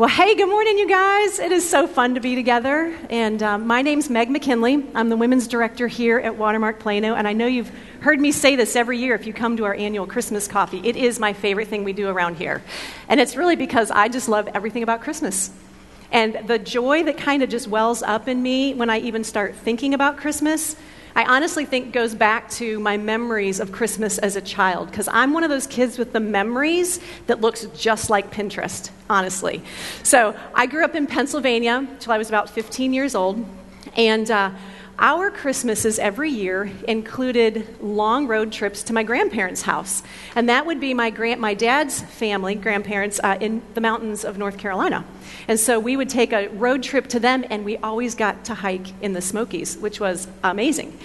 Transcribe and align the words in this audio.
Well, 0.00 0.08
hey, 0.08 0.34
good 0.34 0.48
morning, 0.48 0.78
you 0.78 0.88
guys. 0.88 1.38
It 1.38 1.52
is 1.52 1.68
so 1.68 1.86
fun 1.86 2.14
to 2.14 2.20
be 2.20 2.34
together. 2.34 2.96
And 3.10 3.42
um, 3.42 3.66
my 3.66 3.82
name's 3.82 4.08
Meg 4.08 4.30
McKinley. 4.30 4.82
I'm 4.94 5.10
the 5.10 5.16
women's 5.18 5.46
director 5.46 5.88
here 5.88 6.18
at 6.18 6.38
Watermark 6.38 6.78
Plano. 6.78 7.14
And 7.16 7.28
I 7.28 7.34
know 7.34 7.46
you've 7.46 7.70
heard 8.00 8.18
me 8.18 8.32
say 8.32 8.56
this 8.56 8.76
every 8.76 8.96
year 8.96 9.14
if 9.14 9.26
you 9.26 9.34
come 9.34 9.58
to 9.58 9.64
our 9.66 9.74
annual 9.74 10.06
Christmas 10.06 10.48
coffee. 10.48 10.80
It 10.88 10.96
is 10.96 11.20
my 11.20 11.34
favorite 11.34 11.68
thing 11.68 11.84
we 11.84 11.92
do 11.92 12.08
around 12.08 12.36
here. 12.36 12.62
And 13.10 13.20
it's 13.20 13.36
really 13.36 13.56
because 13.56 13.90
I 13.90 14.08
just 14.08 14.26
love 14.26 14.48
everything 14.54 14.82
about 14.82 15.02
Christmas. 15.02 15.50
And 16.10 16.48
the 16.48 16.58
joy 16.58 17.02
that 17.02 17.18
kind 17.18 17.42
of 17.42 17.50
just 17.50 17.68
wells 17.68 18.02
up 18.02 18.26
in 18.26 18.42
me 18.42 18.72
when 18.72 18.88
I 18.88 19.00
even 19.00 19.22
start 19.22 19.54
thinking 19.54 19.92
about 19.92 20.16
Christmas 20.16 20.76
I 21.14 21.24
honestly 21.24 21.64
think 21.64 21.92
goes 21.92 22.14
back 22.14 22.48
to 22.50 22.78
my 22.80 22.96
memories 22.96 23.60
of 23.60 23.72
Christmas 23.72 24.18
as 24.18 24.36
a 24.36 24.40
child 24.40 24.90
because 24.90 25.08
I'm 25.08 25.32
one 25.32 25.42
of 25.42 25.50
those 25.50 25.66
kids 25.66 25.98
with 25.98 26.12
the 26.12 26.20
memories 26.20 27.00
that 27.26 27.40
looks 27.40 27.64
just 27.76 28.10
like 28.10 28.32
Pinterest, 28.32 28.90
honestly. 29.08 29.62
So 30.02 30.36
I 30.54 30.66
grew 30.66 30.84
up 30.84 30.94
in 30.94 31.06
Pennsylvania 31.06 31.86
until 31.90 32.12
I 32.12 32.18
was 32.18 32.28
about 32.28 32.48
15 32.50 32.92
years 32.92 33.14
old, 33.14 33.44
and 33.96 34.30
uh, 34.30 34.50
our 35.00 35.30
Christmases 35.30 35.98
every 35.98 36.30
year 36.30 36.70
included 36.86 37.66
long 37.80 38.26
road 38.26 38.52
trips 38.52 38.82
to 38.84 38.92
my 38.92 39.02
grandparents' 39.02 39.62
house. 39.62 40.02
And 40.36 40.48
that 40.50 40.66
would 40.66 40.78
be 40.78 40.92
my, 40.92 41.08
grand, 41.08 41.40
my 41.40 41.54
dad's 41.54 42.02
family, 42.02 42.54
grandparents, 42.54 43.18
uh, 43.24 43.38
in 43.40 43.62
the 43.72 43.80
mountains 43.80 44.26
of 44.26 44.36
North 44.36 44.58
Carolina. 44.58 45.06
And 45.48 45.58
so 45.58 45.80
we 45.80 45.96
would 45.96 46.10
take 46.10 46.34
a 46.34 46.48
road 46.48 46.82
trip 46.82 47.06
to 47.08 47.18
them, 47.18 47.46
and 47.48 47.64
we 47.64 47.78
always 47.78 48.14
got 48.14 48.44
to 48.44 48.54
hike 48.54 48.88
in 49.00 49.14
the 49.14 49.22
Smokies, 49.22 49.78
which 49.78 50.00
was 50.00 50.28
amazing. 50.44 50.96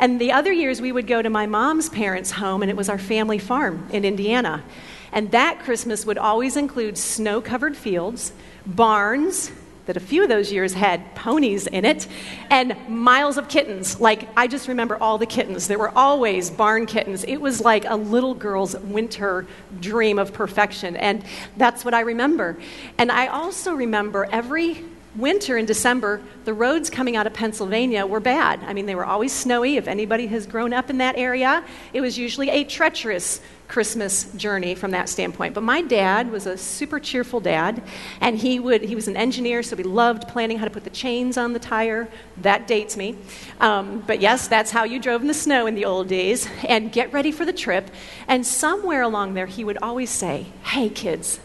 And 0.00 0.20
the 0.20 0.32
other 0.32 0.52
years, 0.52 0.80
we 0.80 0.90
would 0.90 1.06
go 1.06 1.22
to 1.22 1.30
my 1.30 1.46
mom's 1.46 1.88
parents' 1.88 2.32
home, 2.32 2.62
and 2.62 2.70
it 2.70 2.76
was 2.76 2.88
our 2.88 2.98
family 2.98 3.38
farm 3.38 3.88
in 3.92 4.04
Indiana. 4.04 4.64
And 5.12 5.30
that 5.30 5.60
Christmas 5.60 6.04
would 6.04 6.18
always 6.18 6.56
include 6.56 6.98
snow 6.98 7.40
covered 7.40 7.76
fields, 7.76 8.32
barns, 8.66 9.52
that 9.86 9.96
a 9.96 10.00
few 10.00 10.22
of 10.22 10.28
those 10.28 10.52
years 10.52 10.72
had 10.72 11.14
ponies 11.14 11.66
in 11.66 11.84
it 11.84 12.06
and 12.50 12.76
miles 12.88 13.36
of 13.36 13.48
kittens. 13.48 14.00
Like, 14.00 14.28
I 14.36 14.46
just 14.46 14.68
remember 14.68 14.96
all 14.96 15.18
the 15.18 15.26
kittens. 15.26 15.68
There 15.68 15.78
were 15.78 15.96
always 15.96 16.50
barn 16.50 16.86
kittens. 16.86 17.24
It 17.24 17.36
was 17.36 17.60
like 17.60 17.84
a 17.86 17.96
little 17.96 18.34
girl's 18.34 18.76
winter 18.78 19.46
dream 19.80 20.18
of 20.18 20.32
perfection. 20.32 20.96
And 20.96 21.24
that's 21.56 21.84
what 21.84 21.94
I 21.94 22.00
remember. 22.00 22.56
And 22.98 23.12
I 23.12 23.26
also 23.26 23.74
remember 23.74 24.26
every 24.30 24.84
winter 25.16 25.56
in 25.56 25.64
December, 25.64 26.20
the 26.44 26.52
roads 26.52 26.90
coming 26.90 27.16
out 27.16 27.26
of 27.26 27.32
Pennsylvania 27.32 28.04
were 28.04 28.20
bad. 28.20 28.60
I 28.64 28.72
mean, 28.72 28.86
they 28.86 28.94
were 28.94 29.04
always 29.04 29.32
snowy. 29.32 29.76
If 29.76 29.86
anybody 29.86 30.26
has 30.28 30.46
grown 30.46 30.72
up 30.72 30.90
in 30.90 30.98
that 30.98 31.16
area, 31.16 31.64
it 31.92 32.00
was 32.00 32.18
usually 32.18 32.50
a 32.50 32.64
treacherous 32.64 33.40
Christmas 33.66 34.24
journey 34.34 34.74
from 34.74 34.90
that 34.90 35.08
standpoint. 35.08 35.54
But 35.54 35.62
my 35.62 35.80
dad 35.80 36.30
was 36.30 36.46
a 36.46 36.56
super 36.56 37.00
cheerful 37.00 37.40
dad, 37.40 37.82
and 38.20 38.38
he 38.38 38.60
would 38.60 38.82
he 38.82 38.94
was 38.94 39.08
an 39.08 39.16
engineer, 39.16 39.62
so 39.62 39.74
he 39.76 39.82
loved 39.82 40.28
planning 40.28 40.58
how 40.58 40.64
to 40.64 40.70
put 40.70 40.84
the 40.84 40.90
chains 40.90 41.38
on 41.38 41.54
the 41.54 41.58
tire. 41.58 42.08
That 42.36 42.66
dates 42.66 42.96
me. 42.96 43.16
Um, 43.60 44.04
but 44.06 44.20
yes, 44.20 44.48
that's 44.48 44.70
how 44.70 44.84
you 44.84 44.98
drove 44.98 45.22
in 45.22 45.28
the 45.28 45.34
snow 45.34 45.66
in 45.66 45.74
the 45.74 45.86
old 45.86 46.08
days. 46.08 46.46
And 46.68 46.92
get 46.92 47.12
ready 47.12 47.32
for 47.32 47.44
the 47.44 47.52
trip. 47.52 47.90
And 48.28 48.46
somewhere 48.46 49.02
along 49.02 49.34
there, 49.34 49.46
he 49.46 49.64
would 49.64 49.78
always 49.80 50.10
say, 50.10 50.46
"Hey, 50.62 50.88
kids, 50.88 51.40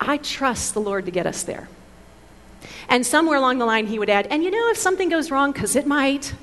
I 0.00 0.16
trust 0.16 0.74
the 0.74 0.80
Lord 0.80 1.04
to 1.06 1.10
get 1.10 1.26
us 1.26 1.42
there." 1.44 1.68
And 2.88 3.06
somewhere 3.06 3.36
along 3.36 3.58
the 3.58 3.66
line, 3.66 3.86
he 3.86 3.98
would 3.98 4.10
add, 4.10 4.26
"And 4.30 4.42
you 4.42 4.50
know, 4.50 4.68
if 4.70 4.76
something 4.76 5.08
goes 5.08 5.30
wrong, 5.30 5.52
because 5.52 5.76
it 5.76 5.86
might." 5.86 6.34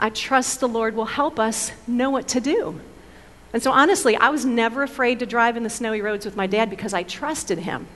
I 0.00 0.10
trust 0.10 0.58
the 0.58 0.68
Lord 0.68 0.96
will 0.96 1.04
help 1.04 1.38
us 1.38 1.70
know 1.86 2.10
what 2.10 2.26
to 2.28 2.40
do. 2.40 2.80
And 3.54 3.62
so, 3.62 3.70
honestly, 3.70 4.16
I 4.16 4.30
was 4.30 4.44
never 4.44 4.82
afraid 4.82 5.20
to 5.20 5.26
drive 5.26 5.56
in 5.56 5.62
the 5.62 5.70
snowy 5.70 6.02
roads 6.02 6.24
with 6.24 6.34
my 6.34 6.48
dad 6.48 6.68
because 6.68 6.92
I 6.92 7.04
trusted 7.04 7.60
him. 7.60 7.86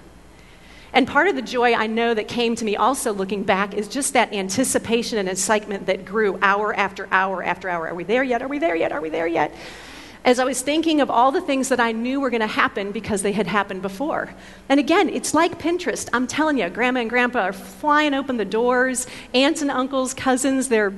And 0.93 1.05
part 1.05 1.27
of 1.27 1.35
the 1.35 1.43
joy 1.43 1.75
I 1.75 1.89
know 1.89 2.15
that 2.15 2.29
came 2.29 2.55
to 2.55 2.65
me 2.65 2.77
also 2.77 3.13
looking 3.13 3.43
back 3.43 3.75
is 3.75 3.89
just 3.89 4.13
that 4.13 4.33
anticipation 4.33 5.19
and 5.19 5.29
excitement 5.29 5.87
that 5.87 6.05
grew 6.05 6.39
hour 6.43 6.73
after 6.73 7.09
hour 7.11 7.43
after 7.43 7.69
hour. 7.69 7.89
Are 7.89 7.95
we 7.95 8.05
there 8.05 8.23
yet? 8.23 8.41
Are 8.41 8.47
we 8.47 8.61
there 8.61 8.77
yet? 8.77 8.93
Are 8.93 9.01
we 9.01 9.11
there 9.11 9.27
yet? 9.27 9.53
As 10.25 10.39
I 10.39 10.45
was 10.45 10.63
thinking 10.63 11.01
of 11.01 11.11
all 11.11 11.33
the 11.33 11.41
things 11.41 11.71
that 11.71 11.81
I 11.81 11.91
knew 11.91 12.21
were 12.21 12.31
going 12.31 12.41
to 12.41 12.47
happen 12.47 12.93
because 12.93 13.23
they 13.23 13.33
had 13.33 13.49
happened 13.49 13.83
before. 13.83 14.33
And 14.69 14.79
again, 14.79 15.09
it's 15.09 15.35
like 15.35 15.59
Pinterest. 15.59 16.09
I'm 16.13 16.29
telling 16.29 16.59
you, 16.59 16.69
grandma 16.71 17.01
and 17.01 17.11
grandpa 17.11 17.41
are 17.41 17.53
flying 17.53 18.15
open 18.15 18.37
the 18.37 18.45
doors, 18.45 19.09
aunts 19.35 19.61
and 19.61 19.73
uncles, 19.73 20.15
cousins, 20.15 20.69
they're 20.69 20.95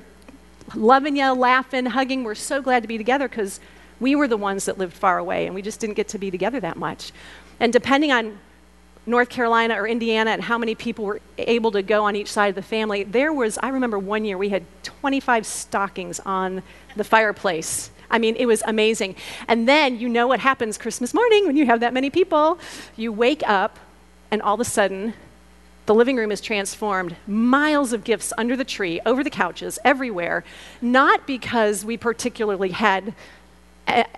loving 0.75 1.17
you, 1.17 1.33
laughing, 1.33 1.87
hugging. 1.87 2.25
We're 2.25 2.35
so 2.35 2.61
glad 2.61 2.83
to 2.83 2.89
be 2.89 2.99
together 2.99 3.27
because 3.27 3.59
we 4.01 4.17
were 4.17 4.27
the 4.27 4.37
ones 4.37 4.65
that 4.65 4.79
lived 4.79 4.95
far 4.95 5.19
away, 5.19 5.47
and 5.47 5.55
we 5.55 5.63
just 5.63 5.79
didn't 5.79 5.95
get 5.95 6.09
to 6.09 6.19
be 6.19 6.31
together 6.31 6.59
that 6.61 6.77
much. 6.77 7.13
And 7.61 7.73
depending 7.73 8.11
on 8.11 8.39
North 9.07 9.29
Carolina 9.29 9.75
or 9.75 9.87
Indiana 9.87 10.31
and 10.31 10.43
how 10.43 10.59
many 10.59 10.75
people 10.75 11.05
were 11.05 11.21
able 11.39 11.71
to 11.73 11.83
go 11.83 12.05
on 12.05 12.17
each 12.17 12.33
side 12.33 12.49
of 12.49 12.55
the 12.55 12.63
family, 12.63 13.03
there 13.03 13.33
was, 13.33 13.59
I 13.63 13.69
remember 13.69 13.99
one 13.99 14.25
year 14.25 14.39
we 14.39 14.49
had 14.49 14.65
25 14.83 15.47
stockings 15.47 16.21
on 16.21 16.63
the 16.97 17.05
fireplace. 17.05 17.91
I 18.11 18.19
mean, 18.19 18.37
it 18.37 18.47
was 18.47 18.63
amazing. 18.67 19.17
And 19.47 19.69
then 19.69 19.99
you 19.99 20.09
know 20.09 20.27
what 20.27 20.41
happens 20.41 20.77
Christmas 20.79 21.15
morning 21.15 21.47
when 21.47 21.57
you 21.57 21.67
have 21.67 21.81
that 21.81 21.95
many 21.95 22.11
people. 22.11 22.59
You 22.97 23.13
wake 23.13 23.43
up, 23.47 23.79
and 24.31 24.43
all 24.43 24.55
of 24.55 24.61
a 24.61 24.65
sudden, 24.65 25.15
the 25.87 25.95
living 25.95 26.17
room 26.17 26.31
is 26.31 26.41
transformed. 26.41 27.17
Miles 27.27 27.93
of 27.93 28.05
gifts 28.05 28.33
under 28.39 28.57
the 28.57 28.65
tree, 28.65 29.01
over 29.07 29.25
the 29.25 29.31
couches, 29.31 29.79
everywhere. 29.85 30.45
Not 30.81 31.27
because 31.27 31.85
we 31.85 31.97
particularly 31.97 32.71
had 32.71 33.15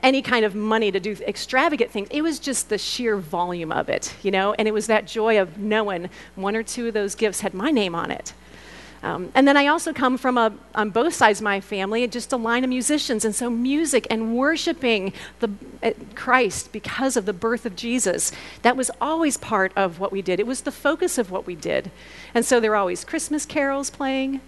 any 0.02 0.22
kind 0.22 0.44
of 0.44 0.54
money 0.54 0.90
to 0.90 1.00
do 1.00 1.16
extravagant 1.26 1.90
things. 1.90 2.08
It 2.10 2.22
was 2.22 2.38
just 2.38 2.68
the 2.68 2.78
sheer 2.78 3.16
volume 3.16 3.72
of 3.72 3.88
it, 3.88 4.14
you 4.22 4.30
know, 4.30 4.54
and 4.54 4.68
it 4.68 4.72
was 4.72 4.86
that 4.86 5.06
joy 5.06 5.40
of 5.40 5.58
knowing 5.58 6.10
one 6.34 6.56
or 6.56 6.62
two 6.62 6.88
of 6.88 6.94
those 6.94 7.14
gifts 7.14 7.40
had 7.40 7.54
my 7.54 7.70
name 7.70 7.94
on 7.94 8.10
it. 8.10 8.34
Um, 9.02 9.32
and 9.34 9.48
then 9.48 9.56
I 9.56 9.66
also 9.66 9.92
come 9.92 10.16
from 10.16 10.38
a, 10.38 10.52
on 10.76 10.90
both 10.90 11.12
sides 11.12 11.40
of 11.40 11.44
my 11.44 11.60
family, 11.60 12.06
just 12.06 12.32
a 12.32 12.36
line 12.36 12.62
of 12.62 12.70
musicians. 12.70 13.24
And 13.24 13.34
so 13.34 13.50
music 13.50 14.06
and 14.10 14.36
worshiping 14.36 15.12
the, 15.40 15.50
uh, 15.82 15.90
Christ 16.14 16.70
because 16.70 17.16
of 17.16 17.26
the 17.26 17.32
birth 17.32 17.66
of 17.66 17.74
Jesus, 17.74 18.30
that 18.62 18.76
was 18.76 18.92
always 19.00 19.36
part 19.36 19.72
of 19.74 19.98
what 19.98 20.12
we 20.12 20.22
did. 20.22 20.38
It 20.38 20.46
was 20.46 20.60
the 20.60 20.70
focus 20.70 21.18
of 21.18 21.32
what 21.32 21.46
we 21.46 21.56
did. 21.56 21.90
And 22.32 22.44
so 22.44 22.60
there 22.60 22.70
were 22.70 22.76
always 22.76 23.04
Christmas 23.04 23.44
carols 23.44 23.90
playing, 23.90 24.40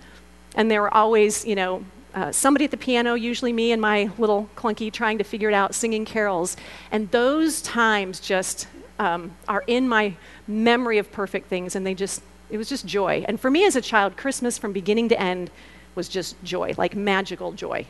and 0.54 0.70
there 0.70 0.82
were 0.82 0.94
always, 0.94 1.44
you 1.44 1.56
know, 1.56 1.84
uh, 2.14 2.30
somebody 2.30 2.64
at 2.64 2.70
the 2.70 2.76
piano, 2.76 3.14
usually 3.14 3.52
me 3.52 3.72
and 3.72 3.82
my 3.82 4.08
little 4.18 4.48
clunky 4.56 4.92
trying 4.92 5.18
to 5.18 5.24
figure 5.24 5.48
it 5.48 5.54
out, 5.54 5.74
singing 5.74 6.04
carols. 6.04 6.56
And 6.92 7.10
those 7.10 7.60
times 7.60 8.20
just 8.20 8.68
um, 8.98 9.32
are 9.48 9.64
in 9.66 9.88
my 9.88 10.14
memory 10.46 10.98
of 10.98 11.10
perfect 11.10 11.48
things, 11.48 11.74
and 11.74 11.84
they 11.84 11.94
just, 11.94 12.22
it 12.50 12.56
was 12.56 12.68
just 12.68 12.86
joy. 12.86 13.24
And 13.26 13.40
for 13.40 13.50
me 13.50 13.66
as 13.66 13.74
a 13.74 13.80
child, 13.80 14.16
Christmas 14.16 14.58
from 14.58 14.72
beginning 14.72 15.08
to 15.08 15.20
end 15.20 15.50
was 15.96 16.08
just 16.08 16.42
joy, 16.44 16.74
like 16.76 16.94
magical 16.94 17.52
joy. 17.52 17.86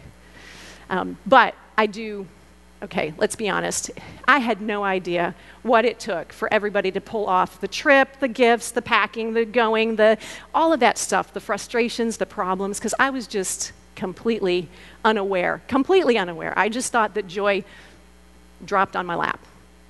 Um, 0.89 1.19
but 1.27 1.55
I 1.77 1.87
do, 1.87 2.27
okay, 2.83 3.13
let's 3.19 3.37
be 3.37 3.49
honest. 3.49 3.91
I 4.27 4.39
had 4.39 4.61
no 4.63 4.85
idea 4.85 5.35
what 5.63 5.85
it 5.85 5.99
took 5.99 6.33
for 6.33 6.53
everybody 6.53 6.91
to 6.93 7.01
pull 7.01 7.27
off 7.27 7.61
the 7.61 7.69
trip, 7.69 8.21
the 8.21 8.29
gifts, 8.29 8.71
the 8.71 8.83
packing, 8.83 9.35
the 9.35 9.45
going, 9.45 9.97
the 9.97 10.17
all 10.55 10.73
of 10.73 10.81
that 10.81 10.97
stuff, 10.97 11.33
the 11.33 11.41
frustrations, 11.41 12.17
the 12.17 12.27
problems, 12.27 12.79
because 12.79 12.95
I 12.99 13.11
was 13.11 13.27
just 13.27 13.73
completely 13.95 14.69
unaware, 15.05 15.63
completely 15.69 16.19
unaware. 16.19 16.53
I 16.57 16.69
just 16.69 16.93
thought 16.93 17.15
that 17.15 17.27
joy 17.27 17.65
dropped 18.65 18.97
on 18.97 19.07
my 19.07 19.15
lap. 19.15 19.41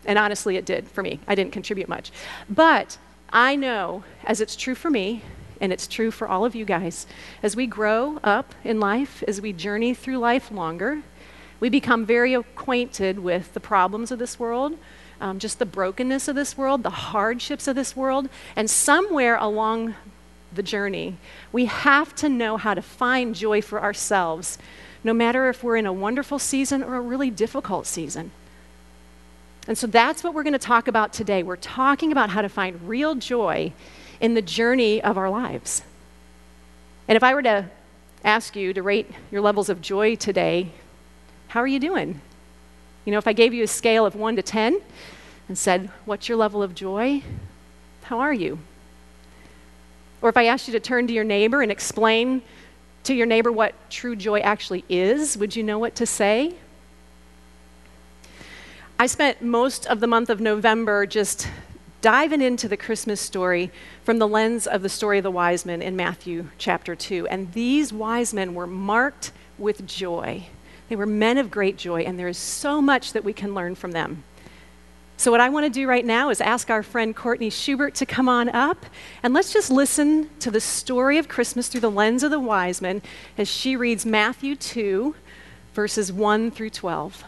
And 0.06 0.18
honestly, 0.18 0.56
it 0.56 0.64
did 0.64 0.88
for 0.88 1.02
me. 1.02 1.20
I 1.26 1.34
didn't 1.34 1.52
contribute 1.52 1.88
much. 1.88 2.12
But 2.48 2.98
I 3.30 3.56
know, 3.56 4.04
as 4.24 4.40
it's 4.40 4.56
true 4.56 4.74
for 4.74 4.90
me, 4.90 5.22
and 5.60 5.72
it's 5.72 5.86
true 5.86 6.10
for 6.10 6.28
all 6.28 6.44
of 6.44 6.54
you 6.54 6.64
guys, 6.64 7.06
as 7.42 7.56
we 7.56 7.66
grow 7.66 8.18
up 8.22 8.54
in 8.64 8.80
life, 8.80 9.22
as 9.26 9.40
we 9.40 9.52
journey 9.52 9.94
through 9.94 10.18
life 10.18 10.50
longer, 10.50 11.02
we 11.60 11.68
become 11.68 12.04
very 12.04 12.34
acquainted 12.34 13.20
with 13.20 13.54
the 13.54 13.60
problems 13.60 14.10
of 14.10 14.18
this 14.18 14.38
world, 14.38 14.76
um, 15.20 15.38
just 15.38 15.58
the 15.58 15.66
brokenness 15.66 16.28
of 16.28 16.36
this 16.36 16.58
world, 16.58 16.82
the 16.82 16.90
hardships 16.90 17.66
of 17.66 17.76
this 17.76 17.96
world, 17.96 18.28
and 18.56 18.68
somewhere 18.68 19.36
along 19.36 19.94
the 20.54 20.62
journey. 20.62 21.16
We 21.52 21.66
have 21.66 22.14
to 22.16 22.28
know 22.28 22.56
how 22.56 22.74
to 22.74 22.82
find 22.82 23.34
joy 23.34 23.62
for 23.62 23.82
ourselves, 23.82 24.58
no 25.02 25.12
matter 25.12 25.48
if 25.48 25.62
we're 25.62 25.76
in 25.76 25.86
a 25.86 25.92
wonderful 25.92 26.38
season 26.38 26.82
or 26.82 26.96
a 26.96 27.00
really 27.00 27.30
difficult 27.30 27.86
season. 27.86 28.30
And 29.66 29.78
so 29.78 29.86
that's 29.86 30.22
what 30.22 30.34
we're 30.34 30.42
going 30.42 30.52
to 30.52 30.58
talk 30.58 30.88
about 30.88 31.12
today. 31.12 31.42
We're 31.42 31.56
talking 31.56 32.12
about 32.12 32.30
how 32.30 32.42
to 32.42 32.48
find 32.48 32.88
real 32.88 33.14
joy 33.14 33.72
in 34.20 34.34
the 34.34 34.42
journey 34.42 35.02
of 35.02 35.16
our 35.16 35.30
lives. 35.30 35.82
And 37.08 37.16
if 37.16 37.22
I 37.22 37.34
were 37.34 37.42
to 37.42 37.70
ask 38.24 38.56
you 38.56 38.72
to 38.72 38.82
rate 38.82 39.10
your 39.30 39.40
levels 39.40 39.68
of 39.68 39.80
joy 39.80 40.16
today, 40.16 40.70
how 41.48 41.60
are 41.60 41.66
you 41.66 41.78
doing? 41.78 42.20
You 43.04 43.12
know, 43.12 43.18
if 43.18 43.28
I 43.28 43.32
gave 43.32 43.52
you 43.52 43.62
a 43.62 43.68
scale 43.68 44.06
of 44.06 44.14
1 44.14 44.36
to 44.36 44.42
10 44.42 44.80
and 45.48 45.58
said, 45.58 45.90
What's 46.04 46.28
your 46.28 46.38
level 46.38 46.62
of 46.62 46.74
joy? 46.74 47.22
How 48.04 48.18
are 48.18 48.32
you? 48.32 48.58
Or 50.24 50.30
if 50.30 50.38
I 50.38 50.46
asked 50.46 50.68
you 50.68 50.72
to 50.72 50.80
turn 50.80 51.06
to 51.08 51.12
your 51.12 51.22
neighbor 51.22 51.60
and 51.60 51.70
explain 51.70 52.40
to 53.02 53.12
your 53.12 53.26
neighbor 53.26 53.52
what 53.52 53.74
true 53.90 54.16
joy 54.16 54.40
actually 54.40 54.82
is, 54.88 55.36
would 55.36 55.54
you 55.54 55.62
know 55.62 55.78
what 55.78 55.94
to 55.96 56.06
say? 56.06 56.54
I 58.98 59.06
spent 59.06 59.42
most 59.42 59.86
of 59.86 60.00
the 60.00 60.06
month 60.06 60.30
of 60.30 60.40
November 60.40 61.04
just 61.04 61.46
diving 62.00 62.40
into 62.40 62.68
the 62.68 62.76
Christmas 62.78 63.20
story 63.20 63.70
from 64.02 64.18
the 64.18 64.26
lens 64.26 64.66
of 64.66 64.80
the 64.80 64.88
story 64.88 65.18
of 65.18 65.24
the 65.24 65.30
wise 65.30 65.66
men 65.66 65.82
in 65.82 65.94
Matthew 65.94 66.48
chapter 66.56 66.96
2. 66.96 67.26
And 67.26 67.52
these 67.52 67.92
wise 67.92 68.32
men 68.32 68.54
were 68.54 68.66
marked 68.66 69.30
with 69.58 69.86
joy. 69.86 70.46
They 70.88 70.96
were 70.96 71.04
men 71.04 71.36
of 71.36 71.50
great 71.50 71.76
joy, 71.76 72.00
and 72.00 72.18
there 72.18 72.28
is 72.28 72.38
so 72.38 72.80
much 72.80 73.12
that 73.12 73.24
we 73.24 73.34
can 73.34 73.52
learn 73.52 73.74
from 73.74 73.92
them. 73.92 74.24
So, 75.16 75.30
what 75.30 75.40
I 75.40 75.48
want 75.48 75.64
to 75.64 75.70
do 75.70 75.88
right 75.88 76.04
now 76.04 76.30
is 76.30 76.40
ask 76.40 76.70
our 76.70 76.82
friend 76.82 77.14
Courtney 77.14 77.48
Schubert 77.48 77.94
to 77.96 78.06
come 78.06 78.28
on 78.28 78.48
up, 78.48 78.84
and 79.22 79.32
let's 79.32 79.52
just 79.52 79.70
listen 79.70 80.28
to 80.40 80.50
the 80.50 80.60
story 80.60 81.18
of 81.18 81.28
Christmas 81.28 81.68
through 81.68 81.82
the 81.82 81.90
lens 81.90 82.22
of 82.22 82.30
the 82.30 82.40
wise 82.40 82.82
men 82.82 83.00
as 83.38 83.48
she 83.48 83.76
reads 83.76 84.04
Matthew 84.04 84.56
2, 84.56 85.14
verses 85.72 86.12
1 86.12 86.50
through 86.50 86.70
12. 86.70 87.24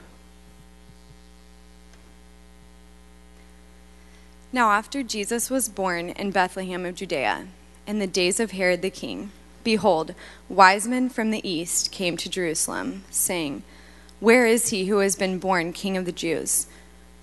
Now, 4.52 4.72
after 4.72 5.02
Jesus 5.02 5.48
was 5.48 5.68
born 5.68 6.10
in 6.10 6.30
Bethlehem 6.32 6.84
of 6.84 6.96
Judea, 6.96 7.46
in 7.86 7.98
the 7.98 8.06
days 8.06 8.40
of 8.40 8.50
Herod 8.50 8.82
the 8.82 8.90
king, 8.90 9.30
behold, 9.62 10.14
wise 10.48 10.88
men 10.88 11.08
from 11.08 11.30
the 11.30 11.48
east 11.48 11.92
came 11.92 12.16
to 12.16 12.28
Jerusalem, 12.28 13.04
saying, 13.10 13.62
Where 14.18 14.46
is 14.46 14.68
he 14.68 14.86
who 14.86 14.98
has 14.98 15.14
been 15.14 15.38
born 15.38 15.72
king 15.72 15.96
of 15.96 16.04
the 16.04 16.12
Jews? 16.12 16.66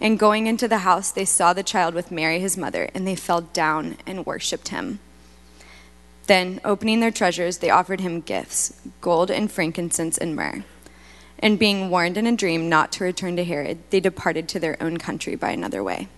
And 0.00 0.18
going 0.18 0.46
into 0.46 0.66
the 0.66 0.78
house, 0.78 1.12
they 1.12 1.26
saw 1.26 1.52
the 1.52 1.62
child 1.62 1.94
with 1.94 2.10
Mary, 2.10 2.40
his 2.40 2.56
mother, 2.56 2.88
and 2.94 3.06
they 3.06 3.14
fell 3.14 3.42
down 3.42 3.96
and 4.06 4.24
worshipped 4.24 4.68
him. 4.68 4.98
Then, 6.26 6.60
opening 6.64 7.00
their 7.00 7.10
treasures, 7.10 7.58
they 7.58 7.70
offered 7.70 8.00
him 8.00 8.20
gifts 8.20 8.80
gold 9.00 9.30
and 9.30 9.50
frankincense 9.50 10.16
and 10.16 10.34
myrrh. 10.34 10.64
And 11.38 11.58
being 11.58 11.90
warned 11.90 12.16
in 12.16 12.26
a 12.26 12.36
dream 12.36 12.68
not 12.68 12.92
to 12.92 13.04
return 13.04 13.36
to 13.36 13.44
Herod, 13.44 13.78
they 13.90 14.00
departed 14.00 14.48
to 14.50 14.60
their 14.60 14.80
own 14.82 14.98
country 14.98 15.34
by 15.34 15.50
another 15.50 15.82
way. 15.82 16.08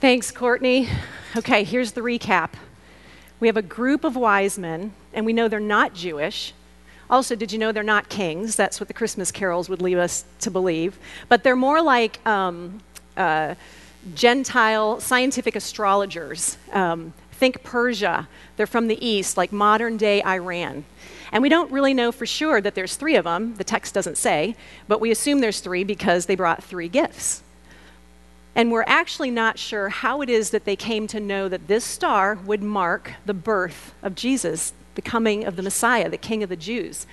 Thanks, 0.00 0.30
Courtney. 0.30 0.88
Okay, 1.36 1.64
here's 1.64 1.92
the 1.92 2.00
recap. 2.00 2.50
We 3.40 3.48
have 3.48 3.56
a 3.56 3.62
group 3.62 4.04
of 4.04 4.16
wise 4.16 4.58
men, 4.58 4.92
and 5.12 5.26
we 5.26 5.32
know 5.32 5.48
they're 5.48 5.60
not 5.60 5.94
Jewish. 5.94 6.54
Also, 7.08 7.36
did 7.36 7.52
you 7.52 7.58
know 7.58 7.72
they're 7.72 7.82
not 7.82 8.08
kings? 8.08 8.56
That's 8.56 8.80
what 8.80 8.88
the 8.88 8.94
Christmas 8.94 9.30
carols 9.30 9.68
would 9.68 9.82
lead 9.82 9.98
us 9.98 10.24
to 10.40 10.50
believe. 10.50 10.98
But 11.28 11.44
they're 11.44 11.56
more 11.56 11.80
like 11.80 12.24
um, 12.26 12.80
uh, 13.16 13.54
Gentile 14.14 15.00
scientific 15.00 15.56
astrologers. 15.56 16.58
Um, 16.72 17.12
think 17.32 17.62
Persia. 17.62 18.28
They're 18.56 18.66
from 18.66 18.88
the 18.88 19.06
east, 19.06 19.36
like 19.36 19.52
modern 19.52 19.96
day 19.96 20.22
Iran. 20.22 20.84
And 21.32 21.42
we 21.42 21.48
don't 21.48 21.70
really 21.70 21.94
know 21.94 22.12
for 22.12 22.26
sure 22.26 22.60
that 22.60 22.74
there's 22.74 22.96
three 22.96 23.16
of 23.16 23.24
them. 23.24 23.54
The 23.56 23.64
text 23.64 23.94
doesn't 23.94 24.16
say, 24.16 24.56
but 24.88 25.00
we 25.00 25.10
assume 25.10 25.40
there's 25.40 25.60
three 25.60 25.84
because 25.84 26.26
they 26.26 26.34
brought 26.34 26.64
three 26.64 26.88
gifts. 26.88 27.42
And 28.54 28.72
we're 28.72 28.84
actually 28.86 29.30
not 29.30 29.58
sure 29.58 29.90
how 29.90 30.22
it 30.22 30.30
is 30.30 30.50
that 30.50 30.64
they 30.64 30.76
came 30.76 31.06
to 31.08 31.20
know 31.20 31.48
that 31.48 31.68
this 31.68 31.84
star 31.84 32.36
would 32.46 32.62
mark 32.62 33.12
the 33.26 33.34
birth 33.34 33.92
of 34.02 34.14
Jesus 34.14 34.72
the 34.96 35.02
coming 35.02 35.44
of 35.44 35.54
the 35.56 35.62
Messiah, 35.62 36.10
the 36.10 36.18
King 36.18 36.42
of 36.42 36.48
the 36.48 36.56
Jews. 36.56 37.06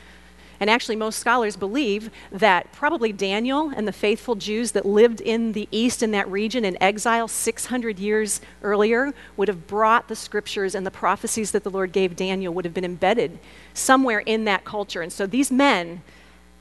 And 0.60 0.70
actually, 0.70 0.96
most 0.96 1.20
scholars 1.20 1.58
believe 1.58 2.10
that 2.32 2.72
probably 2.72 3.12
Daniel 3.12 3.72
and 3.76 3.88
the 3.88 3.92
faithful 3.92 4.36
Jews 4.36 4.72
that 4.72 4.86
lived 4.86 5.20
in 5.20 5.52
the 5.52 5.68
east 5.72 6.02
in 6.02 6.12
that 6.12 6.28
region 6.30 6.64
in 6.64 6.82
exile 6.82 7.28
600 7.28 8.00
years 8.00 8.40
earlier 8.62 9.14
would 9.36 9.50
have 9.50 9.68
brought 9.68 10.08
the 10.08 10.16
scriptures 10.16 10.74
and 10.74 10.86
the 10.86 10.92
prophecies 10.92 11.52
that 11.52 11.64
the 11.64 11.70
Lord 11.70 11.92
gave 11.92 12.16
Daniel 12.16 12.54
would 12.54 12.66
have 12.66 12.74
been 12.74 12.86
embedded 12.86 13.40
somewhere 13.74 14.20
in 14.20 14.46
that 14.46 14.64
culture. 14.64 15.02
And 15.02 15.12
so 15.12 15.26
these 15.26 15.52
men 15.52 16.02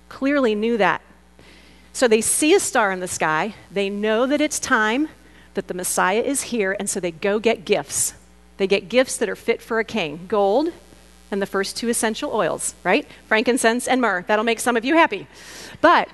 clearly 0.08 0.54
knew 0.54 0.76
that. 0.78 1.00
So 1.92 2.08
they 2.08 2.22
see 2.22 2.54
a 2.54 2.60
star 2.60 2.90
in 2.90 3.00
the 3.00 3.06
sky, 3.08 3.54
they 3.70 3.88
know 3.88 4.26
that 4.26 4.40
it's 4.40 4.58
time, 4.58 5.10
that 5.54 5.69
the 5.69 5.74
Messiah 5.74 6.22
is 6.22 6.42
here, 6.42 6.74
and 6.80 6.90
so 6.90 6.98
they 6.98 7.12
go 7.12 7.38
get 7.38 7.64
gifts. 7.64 8.14
They 8.56 8.66
get 8.66 8.88
gifts 8.88 9.16
that 9.19 9.28
are 9.28 9.36
fit 9.36 9.62
for 9.62 9.78
a 9.78 9.84
king 9.84 10.26
gold 10.26 10.72
and 11.32 11.43
the 11.43 11.46
first 11.46 11.76
two 11.76 11.88
essential 11.88 12.31
oils, 12.32 12.75
right? 12.84 13.08
Frankincense 13.26 13.88
and 13.88 14.00
myrrh. 14.00 14.25
That'll 14.29 14.44
make 14.44 14.61
some 14.61 14.76
of 14.76 14.84
you 14.84 14.94
happy. 14.94 15.26
But 15.81 16.08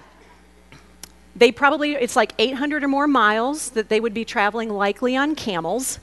they 1.37 1.53
probably, 1.53 1.93
it's 1.93 2.17
like 2.17 2.33
800 2.39 2.85
or 2.85 2.89
more 2.89 3.07
miles 3.07 3.71
that 3.71 3.89
they 3.89 4.01
would 4.01 4.15
be 4.15 4.25
traveling, 4.25 4.71
likely 4.71 5.17
on 5.17 5.35
camels. 5.35 5.99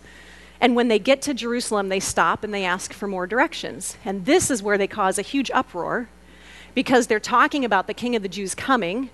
And 0.61 0.75
when 0.75 0.89
they 0.89 0.99
get 0.99 1.21
to 1.23 1.33
Jerusalem, 1.33 1.89
they 1.89 1.99
stop 1.99 2.43
and 2.43 2.53
they 2.53 2.65
ask 2.65 2.93
for 2.93 3.07
more 3.07 3.25
directions. 3.25 3.97
And 4.05 4.25
this 4.25 4.51
is 4.51 4.61
where 4.61 4.77
they 4.77 4.87
cause 4.87 5.17
a 5.17 5.21
huge 5.23 5.49
uproar 5.51 6.09
because 6.73 7.07
they're 7.07 7.19
talking 7.19 7.65
about 7.65 7.87
the 7.87 7.93
king 7.93 8.15
of 8.15 8.21
the 8.21 8.29
Jews 8.29 8.53
coming 8.53 9.09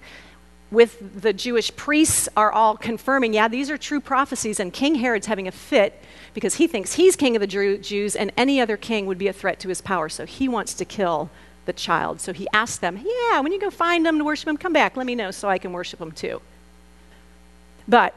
with 0.71 1.21
the 1.21 1.33
Jewish 1.33 1.75
priests 1.75 2.29
are 2.37 2.51
all 2.51 2.77
confirming, 2.77 3.33
yeah, 3.33 3.49
these 3.49 3.69
are 3.69 3.77
true 3.77 3.99
prophecies, 3.99 4.59
and 4.59 4.71
King 4.71 4.95
Herod's 4.95 5.27
having 5.27 5.47
a 5.47 5.51
fit 5.51 6.01
because 6.33 6.55
he 6.55 6.65
thinks 6.65 6.93
he's 6.93 7.17
king 7.17 7.35
of 7.35 7.41
the 7.41 7.77
Jews 7.77 8.15
and 8.15 8.31
any 8.37 8.61
other 8.61 8.77
king 8.77 9.05
would 9.05 9.17
be 9.17 9.27
a 9.27 9.33
threat 9.33 9.59
to 9.59 9.69
his 9.69 9.81
power. 9.81 10.07
So 10.07 10.25
he 10.25 10.47
wants 10.47 10.73
to 10.75 10.85
kill 10.85 11.29
the 11.65 11.73
child. 11.73 12.21
So 12.21 12.31
he 12.31 12.47
asks 12.53 12.77
them, 12.77 12.97
yeah, 12.97 13.41
when 13.41 13.51
you 13.51 13.59
go 13.59 13.69
find 13.69 14.05
them 14.05 14.17
to 14.17 14.23
worship 14.23 14.47
him, 14.47 14.57
come 14.57 14.73
back, 14.73 14.95
let 14.95 15.05
me 15.05 15.13
know 15.13 15.31
so 15.31 15.49
I 15.49 15.57
can 15.57 15.73
worship 15.73 15.99
him 15.99 16.11
too. 16.11 16.41
But 17.87 18.15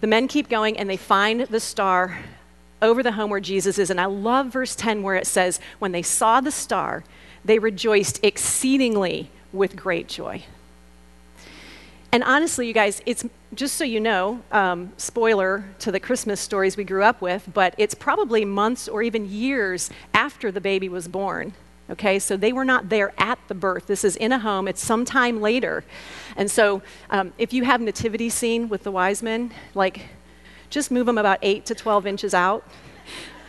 the 0.00 0.06
men 0.06 0.28
keep 0.28 0.48
going 0.48 0.78
and 0.78 0.88
they 0.88 0.96
find 0.96 1.42
the 1.42 1.60
star 1.60 2.18
over 2.80 3.02
the 3.02 3.12
home 3.12 3.30
where 3.30 3.40
Jesus 3.40 3.78
is. 3.78 3.90
And 3.90 4.00
I 4.00 4.06
love 4.06 4.46
verse 4.46 4.74
10 4.74 5.02
where 5.02 5.16
it 5.16 5.26
says, 5.26 5.60
when 5.78 5.92
they 5.92 6.02
saw 6.02 6.40
the 6.40 6.50
star, 6.50 7.04
they 7.44 7.58
rejoiced 7.58 8.24
exceedingly 8.24 9.30
with 9.52 9.76
great 9.76 10.08
joy. 10.08 10.44
And 12.16 12.24
honestly, 12.24 12.66
you 12.66 12.72
guys, 12.72 13.02
it's 13.04 13.26
just 13.52 13.74
so 13.74 13.84
you 13.84 14.00
know, 14.00 14.42
um, 14.50 14.90
spoiler 14.96 15.66
to 15.80 15.92
the 15.92 16.00
Christmas 16.00 16.40
stories 16.40 16.74
we 16.74 16.82
grew 16.82 17.02
up 17.02 17.20
with, 17.20 17.46
but 17.52 17.74
it's 17.76 17.92
probably 17.92 18.42
months 18.42 18.88
or 18.88 19.02
even 19.02 19.30
years 19.30 19.90
after 20.14 20.50
the 20.50 20.62
baby 20.62 20.88
was 20.88 21.08
born. 21.08 21.52
Okay, 21.90 22.18
so 22.18 22.38
they 22.38 22.54
were 22.54 22.64
not 22.64 22.88
there 22.88 23.12
at 23.18 23.38
the 23.48 23.54
birth. 23.54 23.86
This 23.86 24.02
is 24.02 24.16
in 24.16 24.32
a 24.32 24.38
home, 24.38 24.66
it's 24.66 24.82
sometime 24.82 25.42
later. 25.42 25.84
And 26.38 26.50
so 26.50 26.80
um, 27.10 27.34
if 27.36 27.52
you 27.52 27.64
have 27.64 27.82
nativity 27.82 28.30
scene 28.30 28.70
with 28.70 28.84
the 28.84 28.90
wise 28.90 29.22
men, 29.22 29.52
like 29.74 30.08
just 30.70 30.90
move 30.90 31.04
them 31.04 31.18
about 31.18 31.38
8 31.42 31.66
to 31.66 31.74
12 31.74 32.06
inches 32.06 32.32
out. 32.32 32.66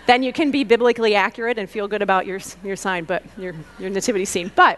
Then 0.07 0.23
you 0.23 0.33
can 0.33 0.51
be 0.51 0.65
biblically 0.65 1.15
accurate 1.15 1.57
and 1.57 1.69
feel 1.69 1.87
good 1.87 2.01
about 2.01 2.25
your, 2.25 2.41
your 2.65 2.75
sign, 2.75 3.05
but 3.05 3.23
your, 3.37 3.55
your 3.79 3.89
nativity 3.89 4.25
scene. 4.25 4.51
But 4.53 4.77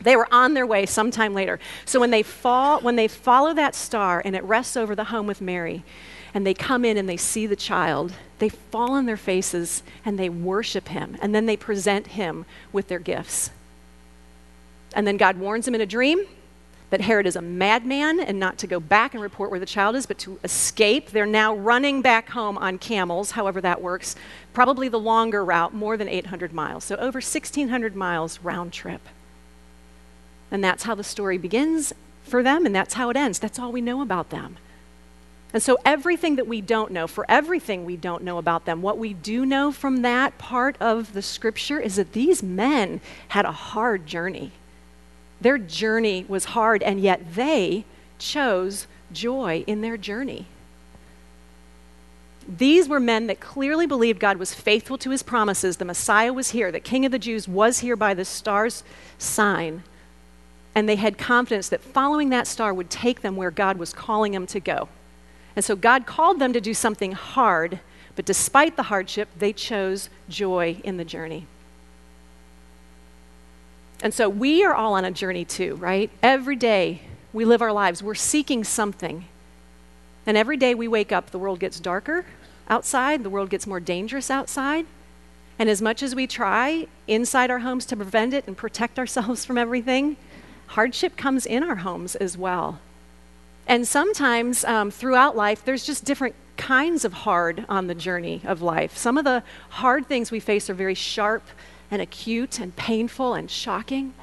they 0.00 0.16
were 0.16 0.28
on 0.32 0.54
their 0.54 0.66
way 0.66 0.86
sometime 0.86 1.34
later. 1.34 1.58
So 1.84 2.00
when 2.00 2.10
they 2.10 2.22
fall, 2.22 2.80
when 2.80 2.96
they 2.96 3.08
follow 3.08 3.54
that 3.54 3.74
star 3.74 4.22
and 4.24 4.36
it 4.36 4.44
rests 4.44 4.76
over 4.76 4.94
the 4.94 5.04
home 5.04 5.26
with 5.26 5.40
Mary, 5.40 5.82
and 6.34 6.46
they 6.46 6.54
come 6.54 6.84
in 6.84 6.96
and 6.96 7.08
they 7.08 7.16
see 7.16 7.46
the 7.46 7.56
child, 7.56 8.12
they 8.38 8.50
fall 8.50 8.92
on 8.92 9.06
their 9.06 9.16
faces 9.16 9.82
and 10.04 10.18
they 10.18 10.28
worship 10.28 10.88
him, 10.88 11.16
and 11.22 11.34
then 11.34 11.46
they 11.46 11.56
present 11.56 12.08
him 12.08 12.44
with 12.72 12.88
their 12.88 12.98
gifts. 12.98 13.50
And 14.94 15.06
then 15.06 15.16
God 15.16 15.38
warns 15.38 15.64
them 15.64 15.74
in 15.74 15.80
a 15.80 15.86
dream 15.86 16.26
that 16.90 17.00
Herod 17.00 17.26
is 17.26 17.36
a 17.36 17.42
madman 17.42 18.20
and 18.20 18.38
not 18.38 18.58
to 18.58 18.66
go 18.66 18.78
back 18.78 19.12
and 19.12 19.22
report 19.22 19.50
where 19.50 19.58
the 19.58 19.66
child 19.66 19.96
is, 19.96 20.06
but 20.06 20.18
to 20.20 20.38
escape. 20.44 21.10
They're 21.10 21.26
now 21.26 21.54
running 21.54 22.00
back 22.00 22.28
home 22.28 22.56
on 22.58 22.78
camels, 22.78 23.32
however 23.32 23.60
that 23.62 23.82
works, 23.82 24.14
probably 24.52 24.88
the 24.88 24.98
longer 24.98 25.44
route, 25.44 25.74
more 25.74 25.96
than 25.96 26.08
800 26.08 26.52
miles. 26.52 26.84
So 26.84 26.94
over 26.96 27.16
1,600 27.16 27.96
miles 27.96 28.38
round 28.40 28.72
trip. 28.72 29.00
And 30.50 30.62
that's 30.62 30.84
how 30.84 30.94
the 30.94 31.04
story 31.04 31.38
begins 31.38 31.92
for 32.22 32.42
them, 32.42 32.66
and 32.66 32.74
that's 32.74 32.94
how 32.94 33.10
it 33.10 33.16
ends. 33.16 33.38
That's 33.38 33.58
all 33.58 33.72
we 33.72 33.80
know 33.80 34.00
about 34.00 34.30
them. 34.30 34.56
And 35.52 35.62
so, 35.62 35.78
everything 35.84 36.36
that 36.36 36.46
we 36.46 36.60
don't 36.60 36.92
know, 36.92 37.06
for 37.06 37.24
everything 37.28 37.84
we 37.84 37.96
don't 37.96 38.22
know 38.22 38.38
about 38.38 38.64
them, 38.64 38.82
what 38.82 38.98
we 38.98 39.14
do 39.14 39.46
know 39.46 39.72
from 39.72 40.02
that 40.02 40.36
part 40.38 40.76
of 40.80 41.12
the 41.12 41.22
scripture 41.22 41.80
is 41.80 41.96
that 41.96 42.12
these 42.12 42.42
men 42.42 43.00
had 43.28 43.44
a 43.44 43.52
hard 43.52 44.06
journey. 44.06 44.52
Their 45.40 45.58
journey 45.58 46.24
was 46.28 46.46
hard, 46.46 46.82
and 46.82 47.00
yet 47.00 47.34
they 47.34 47.84
chose 48.18 48.86
joy 49.12 49.64
in 49.66 49.80
their 49.80 49.96
journey. 49.96 50.46
These 52.48 52.88
were 52.88 53.00
men 53.00 53.26
that 53.26 53.40
clearly 53.40 53.86
believed 53.86 54.20
God 54.20 54.36
was 54.36 54.54
faithful 54.54 54.98
to 54.98 55.10
his 55.10 55.22
promises. 55.22 55.78
The 55.78 55.84
Messiah 55.84 56.32
was 56.32 56.50
here, 56.50 56.70
the 56.70 56.80
King 56.80 57.04
of 57.04 57.12
the 57.12 57.18
Jews 57.18 57.48
was 57.48 57.80
here 57.80 57.96
by 57.96 58.14
the 58.14 58.24
star's 58.24 58.84
sign. 59.18 59.82
And 60.76 60.86
they 60.86 60.96
had 60.96 61.16
confidence 61.16 61.70
that 61.70 61.80
following 61.80 62.28
that 62.28 62.46
star 62.46 62.74
would 62.74 62.90
take 62.90 63.22
them 63.22 63.34
where 63.34 63.50
God 63.50 63.78
was 63.78 63.94
calling 63.94 64.32
them 64.32 64.46
to 64.48 64.60
go. 64.60 64.88
And 65.56 65.64
so 65.64 65.74
God 65.74 66.04
called 66.04 66.38
them 66.38 66.52
to 66.52 66.60
do 66.60 66.74
something 66.74 67.12
hard, 67.12 67.80
but 68.14 68.26
despite 68.26 68.76
the 68.76 68.84
hardship, 68.84 69.30
they 69.38 69.54
chose 69.54 70.10
joy 70.28 70.78
in 70.84 70.98
the 70.98 71.04
journey. 71.04 71.46
And 74.02 74.12
so 74.12 74.28
we 74.28 74.64
are 74.64 74.74
all 74.74 74.92
on 74.92 75.06
a 75.06 75.10
journey 75.10 75.46
too, 75.46 75.76
right? 75.76 76.10
Every 76.22 76.56
day 76.56 77.00
we 77.32 77.46
live 77.46 77.62
our 77.62 77.72
lives, 77.72 78.02
we're 78.02 78.14
seeking 78.14 78.62
something. 78.62 79.24
And 80.26 80.36
every 80.36 80.58
day 80.58 80.74
we 80.74 80.88
wake 80.88 81.10
up, 81.10 81.30
the 81.30 81.38
world 81.38 81.58
gets 81.58 81.80
darker 81.80 82.26
outside, 82.68 83.22
the 83.22 83.30
world 83.30 83.48
gets 83.48 83.66
more 83.66 83.80
dangerous 83.80 84.30
outside. 84.30 84.84
And 85.58 85.70
as 85.70 85.80
much 85.80 86.02
as 86.02 86.14
we 86.14 86.26
try 86.26 86.86
inside 87.08 87.50
our 87.50 87.60
homes 87.60 87.86
to 87.86 87.96
prevent 87.96 88.34
it 88.34 88.46
and 88.46 88.54
protect 88.54 88.98
ourselves 88.98 89.46
from 89.46 89.56
everything, 89.56 90.18
hardship 90.68 91.16
comes 91.16 91.46
in 91.46 91.62
our 91.62 91.76
homes 91.76 92.14
as 92.16 92.36
well. 92.36 92.80
And 93.66 93.86
sometimes 93.86 94.64
um, 94.64 94.90
throughout 94.90 95.36
life, 95.36 95.64
there's 95.64 95.84
just 95.84 96.04
different 96.04 96.34
kinds 96.56 97.04
of 97.04 97.12
hard 97.12 97.64
on 97.68 97.86
the 97.86 97.94
journey 97.94 98.40
of 98.44 98.62
life. 98.62 98.96
Some 98.96 99.18
of 99.18 99.24
the 99.24 99.42
hard 99.70 100.06
things 100.06 100.30
we 100.30 100.40
face 100.40 100.70
are 100.70 100.74
very 100.74 100.94
sharp 100.94 101.42
and 101.90 102.00
acute 102.00 102.58
and 102.58 102.74
painful 102.76 103.34
and 103.34 103.50
shocking, 103.50 104.14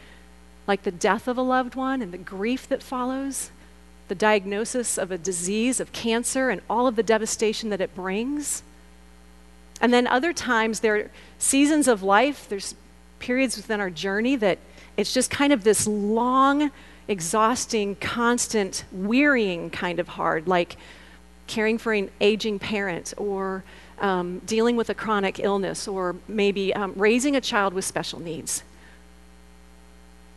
like 0.68 0.84
the 0.84 0.92
death 0.92 1.28
of 1.28 1.38
a 1.38 1.42
loved 1.42 1.76
one 1.76 2.02
and 2.02 2.12
the 2.12 2.18
grief 2.18 2.68
that 2.70 2.82
follows, 2.82 3.52
the 4.08 4.16
diagnosis 4.16 4.98
of 4.98 5.12
a 5.12 5.18
disease, 5.18 5.80
of 5.80 5.92
cancer, 5.92 6.50
and 6.50 6.62
all 6.70 6.88
of 6.88 6.96
the 6.96 7.04
devastation 7.04 7.70
that 7.70 7.82
it 7.82 7.96
brings. 7.96 8.64
And 9.82 9.94
then 9.94 10.08
other 10.08 10.34
times, 10.34 10.80
there 10.80 10.96
are 10.96 11.12
seasons 11.38 11.88
of 11.88 12.04
life, 12.04 12.48
there's 12.48 12.76
periods 13.20 13.58
within 13.58 13.80
our 13.80 13.90
journey 13.90 14.36
that 14.38 14.60
it's 14.98 15.14
just 15.14 15.30
kind 15.30 15.54
of 15.54 15.64
this 15.64 15.88
long, 15.88 16.72
exhausting, 17.08 17.96
constant, 17.96 18.86
wearying 18.92 19.70
kind 19.70 20.00
of 20.00 20.10
hard, 20.10 20.48
like 20.48 20.78
caring 21.48 21.78
for 21.78 21.94
an 21.94 22.10
aging 22.22 22.60
parent 22.60 23.14
or 23.18 23.64
um, 24.00 24.40
dealing 24.46 24.76
with 24.76 24.90
a 24.90 24.94
chronic 24.94 25.40
illness 25.40 25.88
or 25.88 26.16
maybe 26.28 26.74
um, 26.74 26.94
raising 26.96 27.36
a 27.36 27.42
child 27.42 27.74
with 27.74 27.86
special 27.86 28.20
needs. 28.20 28.64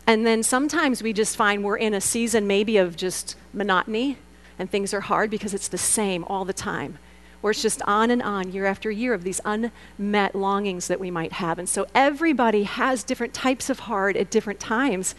And 0.07 0.25
then 0.25 0.43
sometimes 0.43 1.03
we 1.03 1.13
just 1.13 1.37
find 1.37 1.65
we're 1.65 1.77
in 1.77 1.93
a 1.93 2.01
season 2.01 2.47
maybe 2.47 2.77
of 2.77 2.97
just 2.97 3.37
monotony 3.53 4.19
and 4.59 4.71
things 4.71 4.95
are 4.95 5.01
hard 5.01 5.31
because 5.31 5.53
it's 5.53 5.69
the 5.69 5.79
same 5.79 6.25
all 6.25 6.45
the 6.45 6.53
time. 6.53 6.99
Where 7.47 7.53
it's 7.53 7.63
just 7.63 7.81
on 7.83 8.11
and 8.11 8.25
on, 8.25 8.51
year 8.51 8.67
after 8.67 8.91
year, 8.91 9.15
of 9.15 9.23
these 9.23 9.41
unmet 9.45 10.35
longings 10.35 10.89
that 10.89 10.99
we 10.99 11.13
might 11.13 11.35
have. 11.35 11.61
And 11.61 11.69
so 11.69 11.87
everybody 11.95 12.65
has 12.65 13.05
different 13.05 13.35
types 13.35 13.71
of 13.71 13.79
hard 13.79 14.17
at 14.17 14.33
different 14.33 14.59
times. 14.59 15.15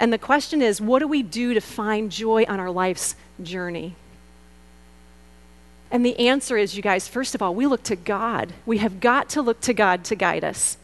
And 0.00 0.12
the 0.12 0.18
question 0.18 0.60
is, 0.60 0.80
what 0.80 0.98
do 0.98 1.06
we 1.06 1.22
do 1.22 1.54
to 1.54 1.60
find 1.60 2.10
joy 2.10 2.44
on 2.48 2.58
our 2.58 2.72
life's 2.72 3.14
journey? 3.40 3.94
And 5.92 6.04
the 6.04 6.18
answer 6.18 6.56
is, 6.56 6.74
you 6.74 6.82
guys, 6.82 7.06
first 7.06 7.36
of 7.36 7.40
all, 7.40 7.54
we 7.54 7.66
look 7.68 7.84
to 7.84 7.94
God. 7.94 8.52
We 8.66 8.78
have 8.78 8.98
got 8.98 9.28
to 9.28 9.42
look 9.42 9.60
to 9.60 9.72
God 9.72 10.02
to 10.06 10.16
guide 10.16 10.42
us. 10.42 10.76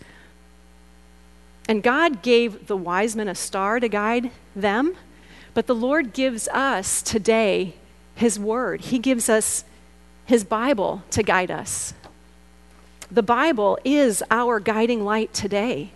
And 1.66 1.82
God 1.82 2.22
gave 2.22 2.68
the 2.68 2.76
wise 2.76 3.16
men 3.16 3.26
a 3.26 3.34
star 3.34 3.80
to 3.80 3.88
guide 3.88 4.30
them, 4.54 4.94
but 5.52 5.66
the 5.66 5.74
Lord 5.74 6.12
gives 6.12 6.46
us 6.46 7.02
today 7.02 7.74
His 8.14 8.38
Word. 8.38 8.82
He 8.82 9.00
gives 9.00 9.28
us 9.28 9.64
His 10.28 10.44
Bible 10.44 11.02
to 11.12 11.22
guide 11.22 11.50
us. 11.50 11.94
The 13.10 13.22
Bible 13.22 13.78
is 13.82 14.22
our 14.30 14.60
guiding 14.60 15.02
light 15.02 15.32
today. 15.32 15.92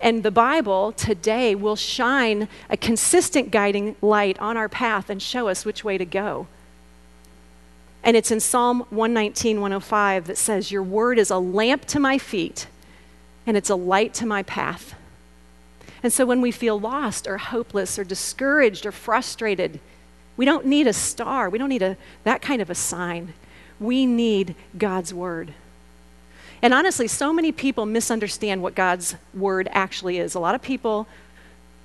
And 0.00 0.22
the 0.22 0.30
Bible 0.30 0.92
today 0.92 1.54
will 1.54 1.76
shine 1.76 2.48
a 2.70 2.78
consistent 2.78 3.50
guiding 3.50 3.94
light 4.00 4.38
on 4.38 4.56
our 4.56 4.70
path 4.70 5.10
and 5.10 5.20
show 5.20 5.48
us 5.48 5.66
which 5.66 5.84
way 5.84 5.98
to 5.98 6.06
go. 6.06 6.46
And 8.02 8.16
it's 8.16 8.30
in 8.30 8.40
Psalm 8.40 8.86
119, 8.88 9.60
105 9.60 10.26
that 10.26 10.38
says, 10.38 10.72
Your 10.72 10.82
word 10.82 11.18
is 11.18 11.30
a 11.30 11.36
lamp 11.36 11.84
to 11.88 12.00
my 12.00 12.16
feet 12.16 12.68
and 13.46 13.54
it's 13.54 13.68
a 13.68 13.74
light 13.74 14.14
to 14.14 14.24
my 14.24 14.42
path. 14.42 14.94
And 16.02 16.10
so 16.10 16.24
when 16.24 16.40
we 16.40 16.52
feel 16.52 16.80
lost 16.80 17.26
or 17.26 17.36
hopeless 17.36 17.98
or 17.98 18.04
discouraged 18.04 18.86
or 18.86 18.92
frustrated, 18.92 19.78
we 20.38 20.46
don't 20.46 20.64
need 20.64 20.86
a 20.86 20.92
star. 20.94 21.50
We 21.50 21.58
don't 21.58 21.68
need 21.68 21.82
a, 21.82 21.98
that 22.24 22.40
kind 22.40 22.62
of 22.62 22.70
a 22.70 22.74
sign. 22.74 23.34
We 23.78 24.06
need 24.06 24.54
God's 24.78 25.12
word. 25.12 25.52
And 26.62 26.72
honestly, 26.72 27.08
so 27.08 27.32
many 27.32 27.52
people 27.52 27.84
misunderstand 27.84 28.62
what 28.62 28.74
God's 28.74 29.16
word 29.34 29.68
actually 29.72 30.18
is. 30.18 30.34
A 30.34 30.40
lot 30.40 30.54
of 30.54 30.62
people 30.62 31.08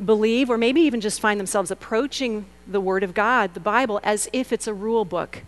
believe, 0.04 0.50
or 0.50 0.58
maybe 0.58 0.82
even 0.82 1.02
just 1.02 1.20
find 1.20 1.40
themselves 1.40 1.72
approaching 1.72 2.46
the 2.68 2.80
word 2.80 3.04
of 3.04 3.14
God, 3.14 3.56
the 3.56 3.60
Bible, 3.60 4.00
as 4.04 4.30
if 4.32 4.54
it's 4.54 4.68
a 4.68 4.74
rule 4.74 5.04
book 5.04 5.42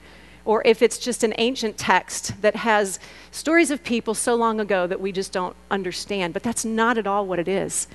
or 0.43 0.62
if 0.65 0.81
it's 0.81 0.97
just 0.97 1.24
an 1.24 1.33
ancient 1.38 1.77
text 1.77 2.39
that 2.41 2.55
has 2.55 3.00
stories 3.31 3.71
of 3.71 3.83
people 3.83 4.13
so 4.13 4.35
long 4.35 4.59
ago 4.59 4.85
that 4.85 5.01
we 5.01 5.12
just 5.12 5.31
don't 5.31 5.55
understand. 5.71 6.33
But 6.33 6.43
that's 6.43 6.65
not 6.65 6.97
at 6.97 7.07
all 7.07 7.25
what 7.25 7.39
it 7.39 7.47
is. 7.47 7.88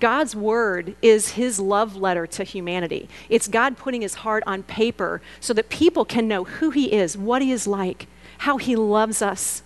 God's 0.00 0.36
word 0.36 0.94
is 1.00 1.30
his 1.30 1.58
love 1.58 1.96
letter 1.96 2.26
to 2.26 2.44
humanity. 2.44 3.08
It's 3.28 3.48
God 3.48 3.76
putting 3.76 4.02
his 4.02 4.14
heart 4.14 4.42
on 4.46 4.62
paper 4.62 5.22
so 5.40 5.54
that 5.54 5.68
people 5.68 6.04
can 6.04 6.28
know 6.28 6.44
who 6.44 6.70
he 6.70 6.92
is, 6.92 7.16
what 7.16 7.42
he 7.42 7.50
is 7.50 7.66
like, 7.66 8.06
how 8.38 8.58
he 8.58 8.76
loves 8.76 9.22
us, 9.22 9.62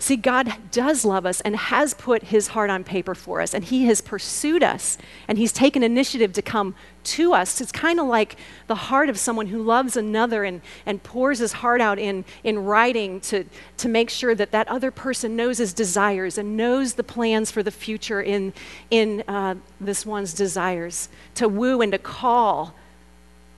See, 0.00 0.16
God 0.16 0.54
does 0.70 1.04
love 1.04 1.26
us 1.26 1.42
and 1.42 1.54
has 1.54 1.92
put 1.92 2.22
his 2.22 2.48
heart 2.48 2.70
on 2.70 2.84
paper 2.84 3.14
for 3.14 3.42
us, 3.42 3.52
and 3.52 3.62
he 3.62 3.84
has 3.84 4.00
pursued 4.00 4.62
us, 4.62 4.96
and 5.28 5.36
he's 5.36 5.52
taken 5.52 5.82
initiative 5.82 6.32
to 6.32 6.42
come 6.42 6.74
to 7.04 7.34
us. 7.34 7.60
It's 7.60 7.70
kind 7.70 8.00
of 8.00 8.06
like 8.06 8.36
the 8.66 8.74
heart 8.74 9.10
of 9.10 9.18
someone 9.18 9.48
who 9.48 9.62
loves 9.62 9.98
another 9.98 10.42
and, 10.44 10.62
and 10.86 11.02
pours 11.02 11.40
his 11.40 11.52
heart 11.52 11.82
out 11.82 11.98
in, 11.98 12.24
in 12.42 12.64
writing 12.64 13.20
to, 13.20 13.44
to 13.76 13.88
make 13.90 14.08
sure 14.08 14.34
that 14.34 14.52
that 14.52 14.66
other 14.68 14.90
person 14.90 15.36
knows 15.36 15.58
his 15.58 15.74
desires 15.74 16.38
and 16.38 16.56
knows 16.56 16.94
the 16.94 17.04
plans 17.04 17.50
for 17.50 17.62
the 17.62 17.70
future 17.70 18.22
in, 18.22 18.54
in 18.90 19.22
uh, 19.28 19.54
this 19.82 20.06
one's 20.06 20.32
desires, 20.32 21.10
to 21.34 21.46
woo 21.46 21.82
and 21.82 21.92
to 21.92 21.98
call 21.98 22.74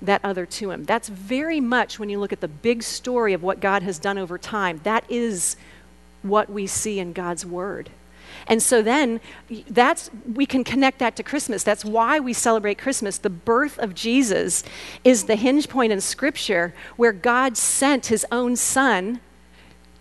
that 0.02 0.20
other 0.24 0.44
to 0.44 0.72
him. 0.72 0.82
That's 0.86 1.08
very 1.08 1.60
much 1.60 2.00
when 2.00 2.08
you 2.08 2.18
look 2.18 2.32
at 2.32 2.40
the 2.40 2.48
big 2.48 2.82
story 2.82 3.32
of 3.32 3.44
what 3.44 3.60
God 3.60 3.84
has 3.84 4.00
done 4.00 4.18
over 4.18 4.38
time. 4.38 4.80
That 4.82 5.04
is 5.08 5.56
what 6.22 6.50
we 6.50 6.66
see 6.66 6.98
in 6.98 7.12
God's 7.12 7.44
Word. 7.44 7.90
And 8.46 8.62
so 8.62 8.82
then 8.82 9.20
that's 9.68 10.10
we 10.26 10.46
can 10.46 10.64
connect 10.64 10.98
that 10.98 11.16
to 11.16 11.22
Christmas. 11.22 11.62
That's 11.62 11.84
why 11.84 12.18
we 12.18 12.32
celebrate 12.32 12.78
Christmas. 12.78 13.18
The 13.18 13.30
birth 13.30 13.78
of 13.78 13.94
Jesus 13.94 14.64
is 15.04 15.24
the 15.24 15.36
hinge 15.36 15.68
point 15.68 15.92
in 15.92 16.00
scripture 16.00 16.74
where 16.96 17.12
God 17.12 17.56
sent 17.56 18.06
his 18.06 18.26
own 18.32 18.56
son 18.56 19.20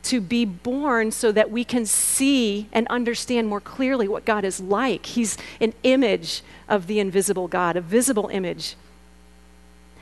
to 0.04 0.20
be 0.20 0.46
born 0.46 1.12
so 1.12 1.32
that 1.32 1.52
we 1.52 1.64
can 1.64 1.86
see 1.86 2.68
and 2.72 2.88
understand 2.88 3.48
more 3.48 3.62
clearly 3.62 4.08
what 4.08 4.26
God 4.26 4.44
is 4.44 4.60
like. 4.60 5.06
He's 5.06 5.38
an 5.60 5.74
image 5.84 6.42
of 6.68 6.88
the 6.88 7.00
invisible 7.00 7.48
God, 7.48 7.76
a 7.76 7.82
visible 7.82 8.28
image. 8.30 8.76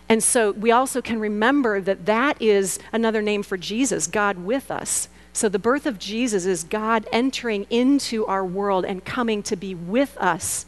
And 0.08 0.24
so 0.24 0.52
we 0.52 0.72
also 0.72 1.02
can 1.02 1.20
remember 1.20 1.82
that 1.82 2.06
that 2.06 2.42
is 2.42 2.80
another 2.94 3.22
name 3.22 3.44
for 3.44 3.58
Jesus, 3.58 4.08
God 4.08 4.38
with 4.38 4.72
us. 4.72 5.10
So, 5.40 5.48
the 5.48 5.58
birth 5.58 5.86
of 5.86 5.98
Jesus 5.98 6.46
is 6.46 6.66
God 6.66 7.08
entering 7.14 7.66
into 7.70 8.26
our 8.26 8.44
world 8.44 8.84
and 8.84 9.06
coming 9.06 9.42
to 9.44 9.56
be 9.56 9.74
with 9.74 10.18
us. 10.18 10.66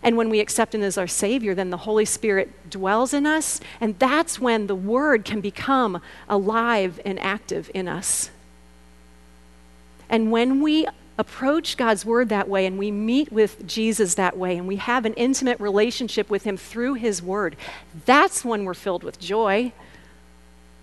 And 0.00 0.16
when 0.16 0.30
we 0.30 0.38
accept 0.38 0.76
Him 0.76 0.84
as 0.84 0.96
our 0.96 1.08
Savior, 1.08 1.56
then 1.56 1.70
the 1.70 1.78
Holy 1.78 2.04
Spirit 2.04 2.70
dwells 2.70 3.12
in 3.12 3.26
us, 3.26 3.60
and 3.80 3.98
that's 3.98 4.38
when 4.38 4.68
the 4.68 4.76
Word 4.76 5.24
can 5.24 5.40
become 5.40 6.00
alive 6.28 7.00
and 7.04 7.18
active 7.18 7.68
in 7.74 7.88
us. 7.88 8.30
And 10.08 10.30
when 10.30 10.62
we 10.62 10.86
approach 11.18 11.76
God's 11.76 12.04
Word 12.04 12.28
that 12.28 12.48
way, 12.48 12.66
and 12.66 12.78
we 12.78 12.92
meet 12.92 13.32
with 13.32 13.66
Jesus 13.66 14.14
that 14.14 14.36
way, 14.36 14.56
and 14.56 14.68
we 14.68 14.76
have 14.76 15.04
an 15.04 15.14
intimate 15.14 15.58
relationship 15.58 16.30
with 16.30 16.44
Him 16.44 16.56
through 16.56 16.94
His 16.94 17.20
Word, 17.20 17.56
that's 18.06 18.44
when 18.44 18.64
we're 18.64 18.74
filled 18.74 19.02
with 19.02 19.18
joy. 19.18 19.72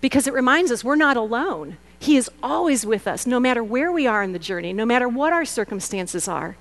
Because 0.02 0.26
it 0.26 0.34
reminds 0.34 0.70
us 0.70 0.84
we're 0.84 0.94
not 0.94 1.16
alone. 1.16 1.78
He 2.02 2.16
is 2.16 2.28
always 2.42 2.84
with 2.84 3.06
us, 3.06 3.28
no 3.28 3.38
matter 3.38 3.62
where 3.62 3.92
we 3.92 4.08
are 4.08 4.24
in 4.24 4.32
the 4.32 4.38
journey, 4.40 4.72
no 4.72 4.84
matter 4.84 5.08
what 5.08 5.32
our 5.32 5.44
circumstances 5.44 6.26
are. 6.26 6.56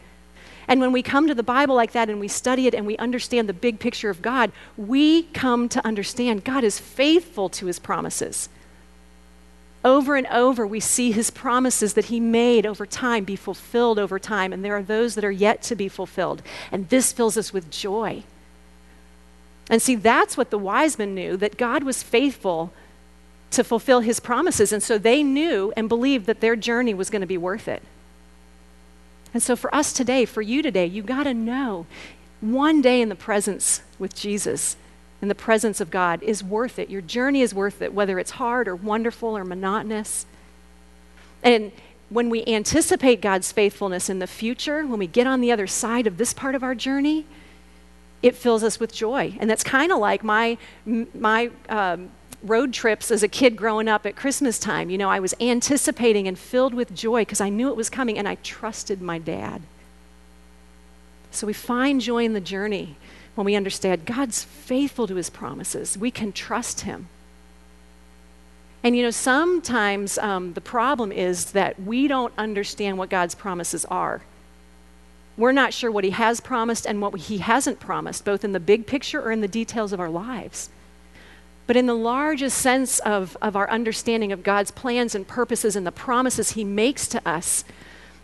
And 0.67 0.79
when 0.79 0.91
we 0.91 1.01
come 1.01 1.27
to 1.27 1.33
the 1.33 1.41
Bible 1.41 1.73
like 1.73 1.93
that 1.93 2.11
and 2.11 2.19
we 2.19 2.27
study 2.27 2.67
it 2.67 2.75
and 2.75 2.85
we 2.85 2.95
understand 2.97 3.49
the 3.49 3.53
big 3.53 3.79
picture 3.79 4.11
of 4.11 4.21
God, 4.21 4.51
we 4.77 5.23
come 5.23 5.67
to 5.69 5.83
understand 5.83 6.43
God 6.43 6.63
is 6.63 6.77
faithful 6.77 7.49
to 7.49 7.65
his 7.65 7.79
promises. 7.79 8.49
Over 9.83 10.15
and 10.15 10.27
over, 10.27 10.67
we 10.67 10.79
see 10.79 11.11
his 11.11 11.31
promises 11.31 11.95
that 11.95 12.05
he 12.05 12.19
made 12.19 12.67
over 12.67 12.85
time 12.85 13.23
be 13.23 13.35
fulfilled 13.35 13.97
over 13.97 14.19
time, 14.19 14.53
and 14.53 14.63
there 14.63 14.77
are 14.77 14.83
those 14.83 15.15
that 15.15 15.25
are 15.25 15.31
yet 15.31 15.63
to 15.63 15.75
be 15.75 15.87
fulfilled. 15.87 16.43
And 16.71 16.87
this 16.89 17.11
fills 17.11 17.35
us 17.35 17.51
with 17.51 17.71
joy. 17.71 18.21
And 19.71 19.81
see, 19.81 19.95
that's 19.95 20.37
what 20.37 20.51
the 20.51 20.59
wise 20.59 20.99
men 20.99 21.15
knew 21.15 21.35
that 21.37 21.57
God 21.57 21.81
was 21.81 22.03
faithful 22.03 22.71
to 23.51 23.63
fulfill 23.63 23.99
his 23.99 24.19
promises. 24.19 24.71
And 24.71 24.81
so 24.81 24.97
they 24.97 25.23
knew 25.23 25.71
and 25.77 25.87
believed 25.87 26.25
that 26.25 26.41
their 26.41 26.55
journey 26.55 26.93
was 26.93 27.09
going 27.09 27.21
to 27.21 27.27
be 27.27 27.37
worth 27.37 27.67
it. 27.67 27.83
And 29.33 29.43
so 29.43 29.55
for 29.55 29.73
us 29.73 29.93
today, 29.93 30.25
for 30.25 30.41
you 30.41 30.61
today, 30.61 30.85
you 30.85 31.03
got 31.03 31.23
to 31.23 31.33
know 31.33 31.85
one 32.41 32.81
day 32.81 33.01
in 33.01 33.09
the 33.09 33.15
presence 33.15 33.81
with 33.99 34.15
Jesus, 34.15 34.75
in 35.21 35.27
the 35.27 35.35
presence 35.35 35.79
of 35.79 35.91
God, 35.91 36.23
is 36.23 36.43
worth 36.43 36.79
it. 36.79 36.89
Your 36.89 37.01
journey 37.01 37.41
is 37.41 37.53
worth 37.53 37.81
it, 37.81 37.93
whether 37.93 38.19
it's 38.19 38.31
hard 38.31 38.67
or 38.67 38.75
wonderful 38.75 39.37
or 39.37 39.45
monotonous. 39.45 40.25
And 41.43 41.71
when 42.09 42.29
we 42.29 42.43
anticipate 42.45 43.21
God's 43.21 43.51
faithfulness 43.51 44.09
in 44.09 44.19
the 44.19 44.27
future, 44.27 44.85
when 44.85 44.99
we 44.99 45.07
get 45.07 45.27
on 45.27 45.39
the 45.39 45.51
other 45.51 45.67
side 45.67 46.07
of 46.07 46.17
this 46.17 46.33
part 46.33 46.55
of 46.55 46.63
our 46.63 46.75
journey, 46.75 47.25
it 48.21 48.35
fills 48.35 48.63
us 48.63 48.79
with 48.79 48.93
joy. 48.93 49.37
And 49.39 49.49
that's 49.49 49.63
kind 49.63 49.91
of 49.91 49.99
like 49.99 50.23
my, 50.23 50.57
my 50.85 51.51
um, 51.69 52.09
road 52.43 52.73
trips 52.73 53.11
as 53.11 53.23
a 53.23 53.27
kid 53.27 53.55
growing 53.55 53.87
up 53.87 54.05
at 54.05 54.15
Christmas 54.15 54.59
time. 54.59 54.89
You 54.89 54.97
know, 54.97 55.09
I 55.09 55.19
was 55.19 55.33
anticipating 55.39 56.27
and 56.27 56.37
filled 56.37 56.73
with 56.73 56.95
joy 56.95 57.21
because 57.21 57.41
I 57.41 57.49
knew 57.49 57.69
it 57.69 57.75
was 57.75 57.89
coming 57.89 58.17
and 58.17 58.27
I 58.27 58.35
trusted 58.35 59.01
my 59.01 59.19
dad. 59.19 59.61
So 61.31 61.47
we 61.47 61.53
find 61.53 62.01
joy 62.01 62.25
in 62.25 62.33
the 62.33 62.41
journey 62.41 62.95
when 63.35 63.45
we 63.45 63.55
understand 63.55 64.05
God's 64.05 64.43
faithful 64.43 65.07
to 65.07 65.15
his 65.15 65.29
promises. 65.29 65.97
We 65.97 66.11
can 66.11 66.33
trust 66.33 66.81
him. 66.81 67.07
And 68.83 68.97
you 68.97 69.03
know, 69.03 69.11
sometimes 69.11 70.17
um, 70.17 70.53
the 70.53 70.61
problem 70.61 71.11
is 71.11 71.51
that 71.51 71.79
we 71.79 72.07
don't 72.07 72.33
understand 72.37 72.97
what 72.97 73.09
God's 73.09 73.35
promises 73.35 73.85
are. 73.85 74.21
We're 75.37 75.51
not 75.51 75.73
sure 75.73 75.91
what 75.91 76.03
he 76.03 76.09
has 76.09 76.41
promised 76.41 76.85
and 76.85 77.01
what 77.01 77.17
he 77.17 77.37
hasn't 77.37 77.79
promised, 77.79 78.25
both 78.25 78.43
in 78.43 78.51
the 78.51 78.59
big 78.59 78.85
picture 78.85 79.21
or 79.21 79.31
in 79.31 79.41
the 79.41 79.47
details 79.47 79.93
of 79.93 79.99
our 79.99 80.09
lives. 80.09 80.69
But 81.67 81.77
in 81.77 81.85
the 81.85 81.95
largest 81.95 82.57
sense 82.57 82.99
of, 82.99 83.37
of 83.41 83.55
our 83.55 83.69
understanding 83.69 84.31
of 84.31 84.43
God's 84.43 84.71
plans 84.71 85.15
and 85.15 85.27
purposes 85.27 85.75
and 85.75 85.85
the 85.85 85.91
promises 85.91 86.51
He 86.51 86.63
makes 86.63 87.07
to 87.09 87.27
us, 87.27 87.63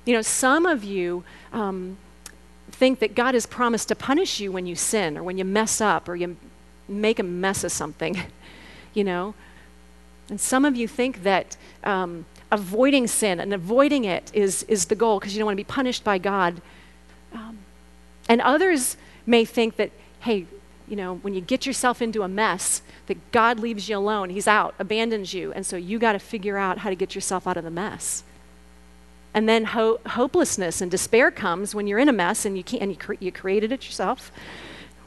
you 0.06 0.14
know, 0.14 0.22
some 0.22 0.66
of 0.66 0.84
you 0.84 1.24
um, 1.54 1.98
think 2.72 3.00
that 3.00 3.16
God 3.16 3.34
has 3.34 3.46
promised 3.46 3.88
to 3.90 3.96
punish 3.96 4.40
you 4.40 4.52
when 4.52 4.66
you 4.66 4.76
sin 4.76 5.18
or 5.18 5.24
when 5.24 5.38
you 5.38 5.46
mess 5.46 5.82
up 5.82 6.08
or 6.10 6.16
you 6.16 6.38
make 6.88 7.20
a 7.20 7.24
mess 7.24 7.64
of 7.64 7.72
something, 7.72 8.18
you 8.94 9.04
know. 9.04 9.34
And 10.30 10.40
some 10.40 10.66
of 10.66 10.76
you 10.76 10.88
think 10.88 11.24
that 11.24 11.56
um, 11.84 12.26
avoiding 12.52 13.08
sin 13.08 13.40
and 13.40 13.54
avoiding 13.54 14.06
it 14.06 14.32
is, 14.34 14.64
is 14.64 14.86
the 14.86 14.96
goal 14.96 15.20
because 15.20 15.34
you 15.34 15.40
don't 15.40 15.46
want 15.46 15.58
to 15.58 15.64
be 15.64 15.68
punished 15.68 16.04
by 16.04 16.18
God. 16.18 16.62
Um, 17.34 17.60
and 18.30 18.42
others 18.42 18.98
may 19.26 19.46
think 19.46 19.78
that, 19.78 19.92
hey, 20.22 20.46
you 20.88 20.96
know, 20.96 21.16
when 21.16 21.34
you 21.34 21.42
get 21.42 21.66
yourself 21.66 22.02
into 22.02 22.24
a 22.24 22.28
mess, 22.28 22.82
that 23.08 23.32
God 23.32 23.60
leaves 23.60 23.90
you 23.90 23.98
alone. 23.98 24.30
He's 24.30 24.48
out, 24.48 24.74
abandons 24.80 25.34
you. 25.34 25.52
And 25.52 25.66
so 25.66 25.76
you 25.76 26.00
got 26.00 26.14
to 26.14 26.20
figure 26.20 26.58
out 26.58 26.80
how 26.80 26.90
to 26.90 26.96
get 26.96 27.14
yourself 27.14 27.46
out 27.46 27.58
of 27.58 27.64
the 27.64 27.72
mess. 27.72 28.24
And 29.34 29.48
then 29.48 29.66
ho- 29.66 30.00
hopelessness 30.06 30.82
and 30.82 30.90
despair 30.90 31.30
comes 31.30 31.76
when 31.76 31.88
you're 31.88 32.00
in 32.00 32.10
a 32.10 32.14
mess 32.14 32.46
and 32.46 32.58
you 32.58 32.64
can't, 32.64 32.82
and 32.82 32.92
you, 32.92 32.98
cre- 32.98 33.14
you 33.20 33.32
created 33.32 33.72
it 33.72 33.86
yourself. 33.86 34.32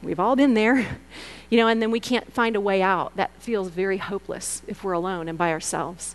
We've 0.02 0.20
all 0.20 0.36
been 0.36 0.54
there, 0.54 0.98
you 1.50 1.58
know, 1.58 1.66
and 1.66 1.80
then 1.80 1.90
we 1.90 2.00
can't 2.00 2.30
find 2.32 2.56
a 2.56 2.60
way 2.60 2.82
out. 2.82 3.16
That 3.16 3.30
feels 3.38 3.68
very 3.68 3.98
hopeless 3.98 4.62
if 4.66 4.84
we're 4.84 4.92
alone 4.92 5.28
and 5.28 5.38
by 5.38 5.50
ourselves. 5.50 6.14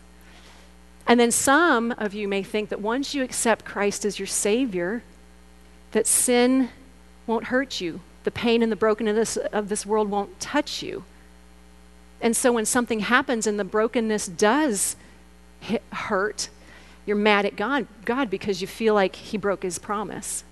And 1.07 1.19
then 1.19 1.31
some 1.31 1.91
of 1.97 2.13
you 2.13 2.27
may 2.27 2.43
think 2.43 2.69
that 2.69 2.81
once 2.81 3.13
you 3.13 3.23
accept 3.23 3.65
Christ 3.65 4.05
as 4.05 4.19
your 4.19 4.27
Savior, 4.27 5.03
that 5.91 6.07
sin 6.07 6.69
won't 7.27 7.45
hurt 7.45 7.81
you 7.81 8.01
the 8.25 8.31
pain 8.31 8.61
and 8.61 8.71
the 8.71 8.75
brokenness 8.75 9.37
of 9.37 9.69
this 9.69 9.85
world 9.85 10.09
won't 10.09 10.39
touch 10.39 10.83
you. 10.83 11.05
And 12.19 12.35
so 12.35 12.51
when 12.51 12.65
something 12.65 13.01
happens 13.01 13.47
and 13.47 13.59
the 13.59 13.63
brokenness 13.63 14.27
does 14.27 14.95
hit, 15.59 15.83
hurt, 15.93 16.49
you're 17.05 17.15
mad 17.15 17.45
at 17.45 17.55
God, 17.55 17.87
God 18.03 18.29
because 18.29 18.61
you 18.61 18.67
feel 18.67 18.93
like 18.93 19.15
He 19.15 19.37
broke 19.37 19.63
His 19.63 19.79
promise. 19.79 20.43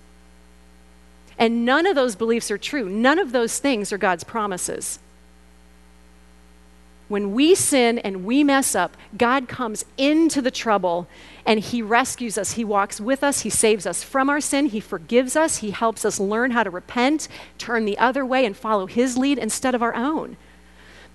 And 1.37 1.65
none 1.65 1.85
of 1.85 1.95
those 1.95 2.15
beliefs 2.15 2.51
are 2.51 2.57
true. 2.57 2.87
None 2.87 3.17
of 3.17 3.31
those 3.31 3.59
things 3.59 3.91
are 3.91 3.97
God's 3.97 4.23
promises. 4.23 4.99
When 7.09 7.33
we 7.33 7.53
sin 7.53 7.99
and 7.99 8.23
we 8.23 8.43
mess 8.43 8.75
up, 8.75 8.95
God 9.17 9.47
comes 9.47 9.85
into 9.97 10.41
the 10.41 10.51
trouble 10.51 11.07
and 11.45 11.59
He 11.59 11.81
rescues 11.81 12.37
us. 12.37 12.53
He 12.53 12.63
walks 12.63 13.01
with 13.01 13.23
us. 13.23 13.41
He 13.41 13.49
saves 13.49 13.85
us 13.85 14.03
from 14.03 14.29
our 14.29 14.39
sin. 14.39 14.67
He 14.67 14.79
forgives 14.79 15.35
us. 15.35 15.57
He 15.57 15.71
helps 15.71 16.05
us 16.05 16.19
learn 16.19 16.51
how 16.51 16.63
to 16.63 16.69
repent, 16.69 17.27
turn 17.57 17.85
the 17.85 17.97
other 17.97 18.25
way, 18.25 18.45
and 18.45 18.55
follow 18.55 18.85
His 18.85 19.17
lead 19.17 19.37
instead 19.37 19.75
of 19.75 19.83
our 19.83 19.93
own. 19.93 20.37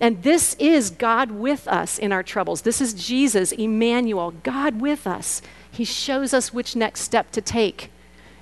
And 0.01 0.22
this 0.22 0.55
is 0.61 0.90
God 0.90 1.33
with 1.33 1.66
us 1.66 1.98
in 1.98 2.12
our 2.12 2.22
troubles. 2.22 2.62
This 2.62 2.81
is 2.81 2.94
Jesus, 2.94 3.51
Emmanuel, 3.51 4.33
God 4.42 4.81
with 4.81 5.07
us. 5.07 5.42
He 5.70 5.85
shows 5.85 6.33
us 6.33 6.53
which 6.53 6.77
next 6.77 7.01
step 7.01 7.33
to 7.33 7.40
take. 7.40 7.90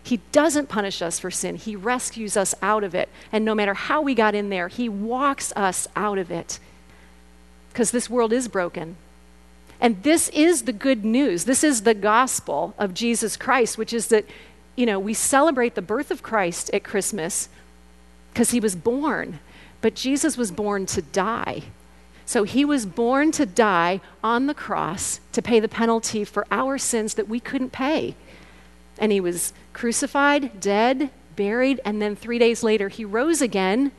He 0.03 0.19
doesn't 0.33 0.69
punish 0.69 1.01
us 1.01 1.19
for 1.19 1.31
sin, 1.31 1.57
He 1.57 1.75
rescues 1.75 2.37
us 2.37 2.55
out 2.61 2.85
of 2.85 2.95
it. 2.95 3.09
And 3.33 3.45
no 3.45 3.55
matter 3.55 3.75
how 3.75 4.03
we 4.03 4.15
got 4.15 4.35
in 4.35 4.51
there, 4.51 4.69
He 4.69 4.89
walks 4.89 5.53
us 5.57 5.89
out 5.97 6.19
of 6.19 6.31
it 6.31 6.59
because 7.77 7.91
this 7.91 8.09
world 8.09 8.33
is 8.33 8.49
broken. 8.49 8.97
And 9.83 10.03
this 10.03 10.31
is 10.31 10.63
the 10.63 10.73
good 10.73 11.05
news. 11.05 11.45
This 11.45 11.63
is 11.63 11.83
the 11.83 11.93
gospel 11.93 12.73
of 12.79 12.95
Jesus 12.95 13.37
Christ, 13.37 13.77
which 13.77 13.93
is 13.93 14.07
that, 14.07 14.25
you 14.77 14.87
know, 14.87 14.99
we 14.99 15.13
celebrate 15.13 15.75
the 15.75 15.83
birth 15.83 16.11
of 16.11 16.23
Christ 16.23 16.71
at 16.73 16.85
Christmas 16.85 17.51
because 18.33 18.53
he 18.53 18.61
was 18.61 18.75
born, 18.75 19.41
but 19.83 19.95
Jesus 19.95 20.39
was 20.39 20.51
born 20.51 20.87
to 20.87 21.03
die. 21.03 21.65
So 22.25 22.45
he 22.45 22.65
was 22.65 22.87
born 22.87 23.31
to 23.33 23.45
die 23.45 24.01
on 24.25 24.47
the 24.47 24.55
cross 24.55 25.21
to 25.33 25.43
pay 25.43 25.61
the 25.61 25.69
penalty 25.69 26.25
for 26.25 26.47
our 26.51 26.79
sins 26.79 27.13
that 27.13 27.29
we 27.29 27.41
couldn't 27.41 27.73
pay. 27.73 28.15
And 28.97 29.13
he 29.13 29.21
was 29.21 29.53
crucified, 29.75 30.63
dead, 30.63 31.11
buried, 31.37 31.83
and 31.85 32.01
then 32.01 32.17
three 32.17 32.39
days 32.39 32.63
later 32.63 32.89
he 32.89 33.05
rose 33.05 33.43
again 33.43 33.93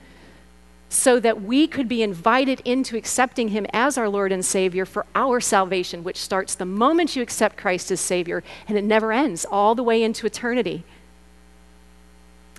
so 0.89 1.19
that 1.19 1.41
we 1.41 1.67
could 1.67 1.87
be 1.87 2.01
invited 2.01 2.61
into 2.61 2.95
accepting 2.95 3.49
him 3.49 3.65
as 3.73 3.97
our 3.97 4.07
Lord 4.07 4.31
and 4.31 4.45
Savior 4.45 4.85
for 4.85 5.05
our 5.15 5.41
salvation, 5.41 6.03
which 6.03 6.17
starts 6.17 6.55
the 6.55 6.65
moment 6.65 7.15
you 7.15 7.21
accept 7.21 7.57
Christ 7.57 7.91
as 7.91 7.99
Savior 7.99 8.43
and 8.67 8.77
it 8.77 8.83
never 8.83 9.11
ends 9.11 9.45
all 9.45 9.75
the 9.75 9.83
way 9.83 10.01
into 10.01 10.25
eternity. 10.25 10.83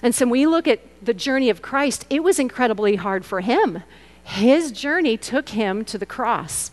And 0.02 0.14
so 0.14 0.26
when 0.26 0.30
we 0.30 0.46
look 0.46 0.68
at 0.68 0.80
the 1.04 1.14
journey 1.14 1.50
of 1.50 1.62
Christ, 1.62 2.06
it 2.10 2.22
was 2.22 2.38
incredibly 2.38 2.96
hard 2.96 3.24
for 3.24 3.40
him. 3.40 3.82
His 4.22 4.72
journey 4.72 5.16
took 5.16 5.48
him 5.50 5.84
to 5.86 5.98
the 5.98 6.06
cross, 6.06 6.70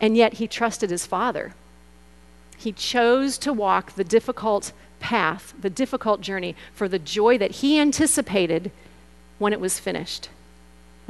and 0.00 0.16
yet 0.16 0.34
he 0.34 0.48
trusted 0.48 0.90
his 0.90 1.06
Father. 1.06 1.54
He 2.56 2.72
chose 2.72 3.38
to 3.38 3.52
walk 3.52 3.92
the 3.92 4.04
difficult 4.04 4.72
path, 4.98 5.52
the 5.60 5.70
difficult 5.70 6.20
journey, 6.20 6.56
for 6.72 6.88
the 6.88 6.98
joy 6.98 7.36
that 7.38 7.56
he 7.56 7.78
anticipated 7.78 8.70
when 9.38 9.52
it 9.52 9.60
was 9.60 9.78
finished. 9.78 10.28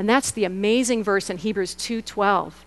And 0.02 0.08
that's 0.08 0.32
the 0.32 0.42
amazing 0.42 1.04
verse 1.04 1.30
in 1.30 1.38
Hebrews 1.38 1.76
2:12. 1.76 2.64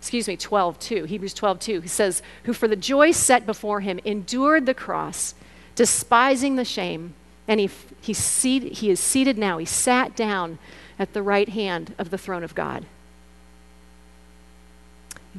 Excuse 0.00 0.26
me, 0.26 0.36
12:2. 0.36 1.04
Hebrews 1.04 1.32
12:2. 1.32 1.80
He 1.80 1.86
says, 1.86 2.22
"Who 2.42 2.52
for 2.52 2.66
the 2.66 2.74
joy 2.74 3.12
set 3.12 3.46
before 3.46 3.82
him 3.82 4.00
endured 4.04 4.66
the 4.66 4.74
cross, 4.74 5.36
despising 5.76 6.56
the 6.56 6.64
shame, 6.64 7.14
and 7.46 7.60
he, 7.60 7.70
he, 8.00 8.12
seat, 8.12 8.78
he 8.78 8.90
is 8.90 8.98
seated 8.98 9.38
now. 9.38 9.58
He 9.58 9.64
sat 9.64 10.16
down 10.16 10.58
at 10.98 11.12
the 11.12 11.22
right 11.22 11.48
hand 11.48 11.94
of 11.98 12.10
the 12.10 12.18
throne 12.18 12.42
of 12.42 12.56
God." 12.56 12.84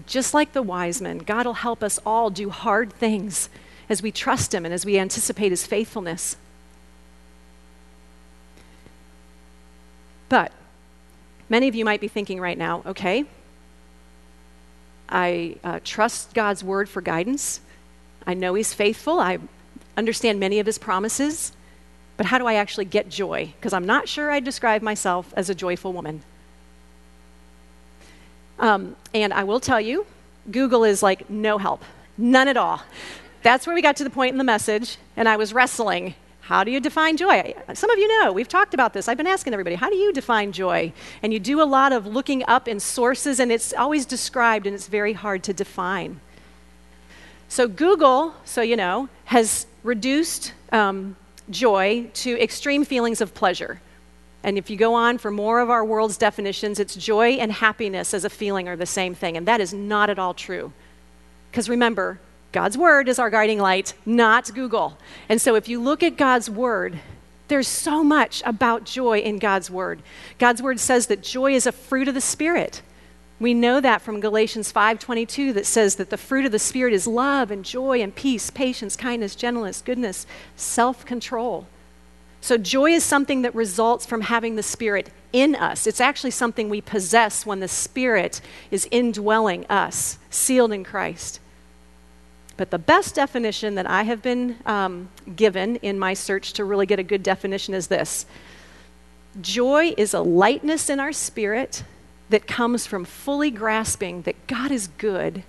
Just 0.08 0.34
like 0.34 0.54
the 0.54 0.62
wise 0.62 1.02
men, 1.02 1.18
God 1.18 1.46
will 1.46 1.56
help 1.56 1.84
us 1.84 2.00
all 2.06 2.30
do 2.30 2.52
hard 2.52 2.94
things 2.94 3.50
as 3.90 4.02
we 4.02 4.14
trust 4.14 4.54
him 4.54 4.64
and 4.64 4.74
as 4.74 4.86
we 4.86 4.98
anticipate 4.98 5.52
his 5.52 5.68
faithfulness. 5.68 6.38
But 10.30 10.54
Many 11.54 11.68
of 11.68 11.76
you 11.76 11.86
might 11.86 12.02
be 12.02 12.08
thinking 12.08 12.42
right 12.42 12.58
now, 12.58 12.82
okay, 12.84 13.26
I 15.08 15.58
uh, 15.64 15.82
trust 15.84 16.34
God's 16.34 16.64
word 16.64 16.90
for 16.90 17.00
guidance. 17.00 17.62
I 18.26 18.34
know 18.34 18.56
He's 18.56 18.74
faithful. 18.74 19.20
I 19.20 19.38
understand 19.96 20.40
many 20.40 20.58
of 20.58 20.66
His 20.66 20.80
promises. 20.80 21.52
But 22.18 22.26
how 22.26 22.40
do 22.40 22.48
I 22.48 22.56
actually 22.56 22.86
get 22.86 23.08
joy? 23.08 23.54
Because 23.56 23.72
I'm 23.72 23.86
not 23.86 24.10
sure 24.10 24.32
I 24.32 24.40
describe 24.40 24.82
myself 24.82 25.32
as 25.38 25.48
a 25.48 25.54
joyful 25.54 25.94
woman. 25.94 26.24
Um, 28.58 28.96
and 29.14 29.32
I 29.32 29.44
will 29.44 29.60
tell 29.60 29.80
you, 29.80 30.08
Google 30.50 30.84
is 30.84 31.04
like 31.04 31.30
no 31.30 31.60
help, 31.60 31.84
none 32.18 32.48
at 32.48 32.58
all. 32.58 32.82
That's 33.44 33.68
where 33.68 33.76
we 33.76 33.84
got 33.84 33.98
to 33.98 34.04
the 34.04 34.10
point 34.10 34.32
in 34.32 34.40
the 34.40 34.44
message, 34.44 34.98
and 35.16 35.30
I 35.30 35.38
was 35.38 35.54
wrestling 35.54 36.16
How 36.44 36.66
do 36.66 36.72
you 36.72 36.82
define 36.82 37.16
joy? 37.16 37.56
Some 37.74 37.90
of 37.90 37.98
you 37.98 38.20
know, 38.20 38.34
we've 38.34 38.50
talked 38.50 38.74
about 38.74 38.94
this. 38.94 39.08
I've 39.08 39.16
been 39.16 39.28
asking 39.28 39.54
everybody, 39.54 39.78
how 39.78 39.90
do 39.90 39.96
you 39.96 40.12
define 40.12 40.52
joy? 40.52 40.92
And 41.22 41.32
you 41.32 41.40
do 41.40 41.62
a 41.62 41.64
lot 41.64 41.94
of 41.94 42.06
looking 42.06 42.44
up 42.50 42.68
in 42.68 42.82
sources, 42.82 43.40
and 43.40 43.50
it's 43.50 43.72
always 43.74 44.06
described, 44.06 44.68
and 44.68 44.76
it's 44.76 44.88
very 44.88 45.14
hard 45.14 45.42
to 45.44 45.54
define. 45.54 46.20
So, 47.48 47.70
Google, 47.70 48.36
so 48.44 48.62
you 48.62 48.76
know, 48.76 49.08
has 49.26 49.68
reduced 49.84 50.52
um, 50.74 51.16
joy 51.50 52.10
to 52.16 52.38
extreme 52.42 52.84
feelings 52.84 53.22
of 53.22 53.34
pleasure. 53.34 53.80
And 54.44 54.58
if 54.58 54.70
you 54.70 54.76
go 54.76 54.96
on 54.96 55.20
for 55.20 55.32
more 55.32 55.62
of 55.62 55.70
our 55.70 55.86
world's 55.86 56.18
definitions, 56.18 56.78
it's 56.78 56.96
joy 56.96 57.36
and 57.36 57.54
happiness 57.54 58.14
as 58.14 58.26
a 58.26 58.30
feeling 58.30 58.68
are 58.68 58.76
the 58.76 58.86
same 58.86 59.16
thing. 59.16 59.38
And 59.38 59.48
that 59.48 59.62
is 59.62 59.74
not 59.74 60.10
at 60.10 60.20
all 60.20 60.34
true. 60.34 60.74
Because 61.50 61.70
remember, 61.70 62.20
God's 62.54 62.78
Word 62.78 63.10
is 63.10 63.20
our 63.20 63.30
guiding 63.30 63.60
light, 63.60 63.94
not 64.06 64.54
Google. 64.54 64.98
And 65.28 65.42
so 65.42 65.56
if 65.56 65.68
you 65.68 65.82
look 65.82 66.02
at 66.04 66.16
God's 66.16 66.50
Word, 66.50 67.00
there's 67.50 67.68
so 67.68 68.04
much 68.04 68.42
about 68.46 68.86
joy 68.86 69.20
in 69.20 69.40
God's 69.40 69.70
Word. 69.70 70.02
God's 70.40 70.62
Word 70.62 70.80
says 70.80 71.08
that 71.08 71.22
joy 71.22 71.54
is 71.54 71.68
a 71.68 71.72
fruit 71.72 72.08
of 72.08 72.14
the 72.14 72.22
Spirit. 72.22 72.82
We 73.40 73.54
know 73.54 73.82
that 73.82 74.02
from 74.02 74.22
Galatians 74.22 74.72
5:22 74.72 75.52
that 75.54 75.66
says 75.66 75.96
that 75.96 76.10
the 76.10 76.18
fruit 76.18 76.46
of 76.46 76.54
the 76.54 76.60
spirit 76.60 76.94
is 76.94 77.08
love 77.08 77.52
and 77.52 77.66
joy 77.66 78.02
and 78.02 78.16
peace, 78.16 78.50
patience, 78.50 78.96
kindness, 78.96 79.36
gentleness, 79.36 79.82
goodness, 79.84 80.26
self-control. 80.56 81.68
So 82.40 82.58
joy 82.58 82.92
is 82.92 83.04
something 83.04 83.42
that 83.42 83.56
results 83.56 84.06
from 84.06 84.22
having 84.22 84.56
the 84.56 84.64
spirit 84.64 85.10
in 85.34 85.56
us. 85.56 85.88
It's 85.88 86.00
actually 86.00 86.32
something 86.32 86.70
we 86.70 86.82
possess 86.82 87.46
when 87.46 87.60
the 87.60 87.68
spirit 87.68 88.40
is 88.70 88.88
indwelling 88.92 89.66
us, 89.66 90.20
sealed 90.30 90.72
in 90.72 90.84
Christ. 90.84 91.40
But 92.56 92.70
the 92.70 92.80
best 92.80 93.16
definition 93.16 93.76
that 93.76 93.90
I 93.90 94.04
have 94.04 94.22
been 94.22 94.58
um, 94.66 95.10
given 95.36 95.78
in 95.78 95.98
my 95.98 96.14
search 96.14 96.54
to 96.54 96.66
really 96.66 96.86
get 96.86 97.00
a 97.00 97.04
good 97.04 97.24
definition 97.24 97.74
is 97.74 97.88
this 97.88 98.26
Joy 99.42 99.96
is 99.98 100.14
a 100.14 100.22
lightness 100.22 100.90
in 100.90 101.00
our 101.00 101.12
spirit 101.12 101.84
that 102.30 102.46
comes 102.46 102.86
from 102.86 103.06
fully 103.06 103.50
grasping 103.50 104.22
that 104.24 104.48
God 104.48 104.72
is 104.72 104.88
good 104.88 105.44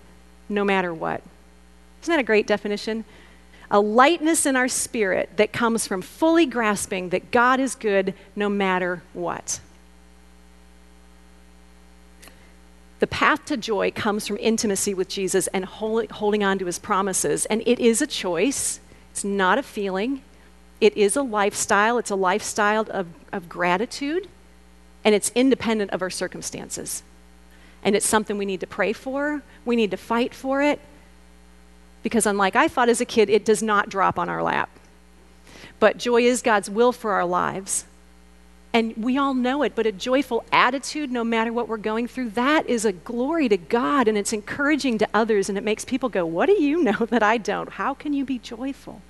no 0.49 0.65
matter 0.65 0.93
what. 0.93 1.23
Isn't 2.03 2.13
that 2.13 2.21
a 2.21 2.25
great 2.25 2.47
definition? 2.47 3.05
A 3.71 3.81
lightness 3.81 4.47
in 4.47 4.57
our 4.57 4.69
spirit 4.69 5.37
that 5.37 5.53
comes 5.53 5.87
from 5.87 6.03
fully 6.03 6.47
grasping 6.47 7.11
that 7.11 7.31
God 7.31 7.61
is 7.61 7.75
good 7.75 8.15
no 8.37 8.49
matter 8.49 9.03
what. 9.13 9.61
The 13.01 13.07
path 13.07 13.45
to 13.47 13.57
joy 13.57 13.91
comes 13.91 14.27
from 14.27 14.39
intimacy 14.39 14.95
with 14.95 15.09
Jesus 15.09 15.47
and 15.49 15.65
holding 15.65 16.45
on 16.45 16.59
to 16.59 16.67
his 16.67 16.79
promises. 16.79 17.45
And 17.47 17.63
it 17.67 17.79
is 17.79 18.01
a 18.01 18.07
choice, 18.07 18.81
it's 19.11 19.25
not 19.25 19.59
a 19.59 19.63
feeling. 19.63 20.23
It 20.81 20.97
is 20.97 21.17
a 21.17 21.23
lifestyle. 21.23 21.99
It's 21.99 22.11
a 22.11 22.17
lifestyle 22.17 22.87
of, 22.91 23.07
of 23.33 23.49
gratitude 23.49 24.29
and 25.05 25.15
it's 25.15 25.31
independent 25.35 25.91
of 25.91 26.03
our 26.03 26.11
circumstances. 26.11 27.03
And 27.83 27.95
it's 27.95 28.07
something 28.07 28.39
we 28.39 28.47
need 28.47 28.61
to 28.61 28.67
pray 28.67 28.93
for, 28.93 29.43
we 29.65 29.77
need 29.77 29.91
to 29.91 29.97
fight 29.97 30.35
for 30.35 30.63
it, 30.63 30.81
because 32.03 32.27
unlike 32.27 32.57
I 32.57 32.69
thought 32.69 32.89
as 32.89 33.01
a 33.01 33.05
kid, 33.05 33.29
it 33.29 33.45
does 33.45 33.63
not 33.63 33.91
drop 33.91 34.19
on 34.19 34.29
our 34.29 34.43
lap. 34.43 34.71
But 35.79 35.99
joy 35.99 36.23
is 36.23 36.41
God's 36.41 36.71
will 36.71 36.93
for 36.93 37.13
our 37.13 37.27
lives. 37.27 37.85
And 38.75 38.93
we 38.97 39.17
all 39.17 39.35
know 39.35 39.63
it, 39.63 39.77
but 39.77 39.87
a 39.87 39.93
joyful 39.93 40.45
attitude, 40.51 41.13
no 41.13 41.23
matter 41.23 41.53
what 41.53 41.69
we're 41.69 41.77
going 41.77 42.09
through, 42.09 42.31
that 42.31 42.69
is 42.69 42.85
a 42.85 42.93
glory 42.93 43.49
to 43.49 43.57
God 43.57 44.09
and 44.09 44.19
it's 44.19 44.33
encouraging 44.33 44.99
to 44.99 45.09
others 45.15 45.49
and 45.49 45.57
it 45.57 45.63
makes 45.63 45.85
people 45.85 46.09
go, 46.09 46.27
What 46.27 46.47
do 46.47 46.61
you 46.61 46.83
know 46.83 47.07
that 47.11 47.23
I 47.23 47.39
don't? 47.39 47.71
How 47.71 47.95
can 47.95 48.13
you 48.13 48.25
be 48.25 48.39
joyful? 48.39 49.01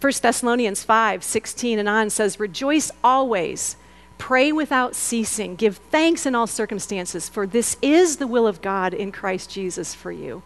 1 0.00 0.12
Thessalonians 0.22 0.82
5 0.82 1.22
16 1.22 1.78
and 1.78 1.88
on 1.88 2.08
says, 2.08 2.40
Rejoice 2.40 2.90
always. 3.04 3.76
Pray 4.16 4.50
without 4.50 4.94
ceasing. 4.94 5.54
Give 5.54 5.76
thanks 5.76 6.24
in 6.24 6.34
all 6.34 6.46
circumstances, 6.46 7.28
for 7.28 7.46
this 7.46 7.76
is 7.82 8.16
the 8.16 8.26
will 8.26 8.46
of 8.46 8.62
God 8.62 8.94
in 8.94 9.12
Christ 9.12 9.50
Jesus 9.50 9.94
for 9.94 10.10
you. 10.10 10.42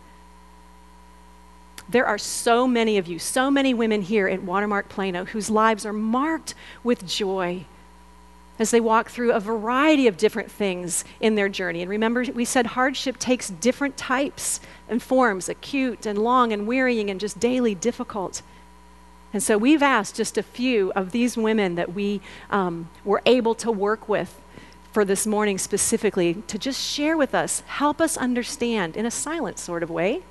There 1.90 2.06
are 2.06 2.18
so 2.18 2.68
many 2.68 2.98
of 2.98 3.08
you, 3.08 3.18
so 3.18 3.50
many 3.50 3.74
women 3.74 4.02
here 4.02 4.28
at 4.28 4.44
Watermark 4.44 4.88
Plano 4.88 5.24
whose 5.24 5.50
lives 5.50 5.84
are 5.84 5.92
marked 5.92 6.54
with 6.84 7.06
joy 7.06 7.64
as 8.60 8.70
they 8.70 8.80
walk 8.80 9.08
through 9.08 9.32
a 9.32 9.40
variety 9.40 10.06
of 10.06 10.16
different 10.16 10.50
things 10.50 11.04
in 11.18 11.34
their 11.34 11.48
journey. 11.48 11.80
And 11.80 11.90
remember, 11.90 12.24
we 12.32 12.44
said 12.44 12.66
hardship 12.66 13.18
takes 13.18 13.48
different 13.48 13.96
types 13.96 14.60
and 14.88 15.02
forms 15.02 15.48
acute 15.48 16.06
and 16.06 16.18
long 16.18 16.52
and 16.52 16.66
wearying 16.66 17.10
and 17.10 17.18
just 17.18 17.40
daily 17.40 17.74
difficult. 17.74 18.42
And 19.32 19.42
so 19.42 19.58
we've 19.58 19.82
asked 19.82 20.14
just 20.14 20.38
a 20.38 20.42
few 20.44 20.92
of 20.92 21.10
these 21.10 21.36
women 21.36 21.74
that 21.74 21.92
we 21.92 22.20
um, 22.50 22.88
were 23.04 23.22
able 23.26 23.54
to 23.56 23.72
work 23.72 24.08
with 24.08 24.40
for 24.92 25.04
this 25.04 25.26
morning 25.26 25.58
specifically 25.58 26.34
to 26.46 26.58
just 26.58 26.80
share 26.80 27.16
with 27.16 27.34
us, 27.34 27.62
help 27.66 28.00
us 28.00 28.16
understand 28.16 28.96
in 28.96 29.06
a 29.06 29.10
silent 29.10 29.58
sort 29.58 29.82
of 29.82 29.90
way 29.90 30.22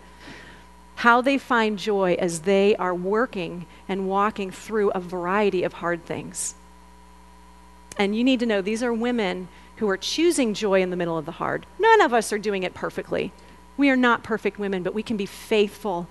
how 0.99 1.21
they 1.21 1.37
find 1.37 1.79
joy 1.79 2.13
as 2.19 2.41
they 2.41 2.75
are 2.75 2.93
working 2.93 3.65
and 3.87 4.09
walking 4.09 4.51
through 4.51 4.89
a 4.91 4.99
variety 4.99 5.63
of 5.63 5.71
hard 5.71 6.03
things. 6.03 6.55
And 7.97 8.17
you 8.17 8.21
need 8.21 8.41
to 8.41 8.45
know 8.45 8.61
these 8.61 8.83
are 8.83 8.91
women 8.91 9.47
who 9.77 9.87
are 9.87 9.95
choosing 9.95 10.53
joy 10.53 10.81
in 10.81 10.89
the 10.89 10.97
middle 10.97 11.17
of 11.17 11.25
the 11.25 11.31
hard. 11.31 11.65
None 11.79 12.01
of 12.01 12.13
us 12.13 12.33
are 12.33 12.37
doing 12.37 12.63
it 12.63 12.73
perfectly. 12.73 13.31
We 13.77 13.89
are 13.89 13.95
not 13.95 14.23
perfect 14.23 14.59
women, 14.59 14.83
but 14.83 14.93
we 14.93 15.01
can 15.01 15.15
be 15.15 15.25
faithful 15.25 16.09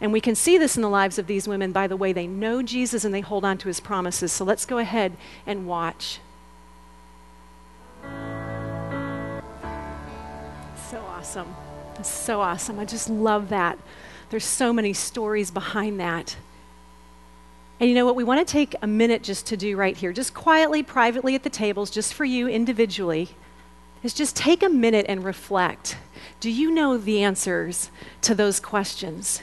and 0.00 0.10
we 0.10 0.22
can 0.22 0.34
see 0.34 0.56
this 0.56 0.74
in 0.74 0.82
the 0.82 0.88
lives 0.88 1.18
of 1.18 1.26
these 1.26 1.46
women 1.46 1.70
by 1.70 1.86
the 1.86 1.96
way 1.96 2.14
they 2.14 2.26
know 2.26 2.62
Jesus 2.62 3.04
and 3.04 3.14
they 3.14 3.20
hold 3.20 3.44
on 3.44 3.58
to 3.58 3.68
his 3.68 3.78
promises. 3.78 4.32
So 4.32 4.42
let's 4.42 4.64
go 4.64 4.78
ahead 4.78 5.18
and 5.46 5.66
watch. 5.66 6.18
So 10.90 10.98
awesome. 10.98 11.54
It's 11.98 12.10
so 12.10 12.40
awesome. 12.40 12.78
I 12.78 12.84
just 12.84 13.08
love 13.08 13.48
that. 13.50 13.78
There's 14.30 14.44
so 14.44 14.72
many 14.72 14.92
stories 14.92 15.50
behind 15.50 16.00
that. 16.00 16.36
And 17.80 17.88
you 17.88 17.94
know 17.94 18.06
what? 18.06 18.16
We 18.16 18.24
want 18.24 18.46
to 18.46 18.50
take 18.50 18.74
a 18.82 18.86
minute 18.86 19.22
just 19.22 19.46
to 19.46 19.56
do 19.56 19.76
right 19.76 19.96
here, 19.96 20.12
just 20.12 20.34
quietly, 20.34 20.82
privately 20.82 21.34
at 21.34 21.42
the 21.42 21.50
tables, 21.50 21.90
just 21.90 22.14
for 22.14 22.24
you 22.24 22.48
individually, 22.48 23.30
is 24.02 24.14
just 24.14 24.36
take 24.36 24.62
a 24.62 24.68
minute 24.68 25.06
and 25.08 25.24
reflect. 25.24 25.96
Do 26.40 26.50
you 26.50 26.70
know 26.70 26.96
the 26.96 27.22
answers 27.22 27.90
to 28.22 28.34
those 28.34 28.60
questions? 28.60 29.42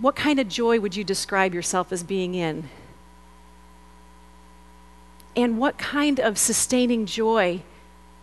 what 0.00 0.16
kind 0.16 0.38
of 0.38 0.48
joy 0.48 0.80
would 0.80 0.96
you 0.96 1.04
describe 1.04 1.54
yourself 1.54 1.92
as 1.92 2.02
being 2.02 2.34
in? 2.34 2.68
And 5.36 5.58
what 5.58 5.78
kind 5.78 6.18
of 6.18 6.38
sustaining 6.38 7.06
joy 7.06 7.62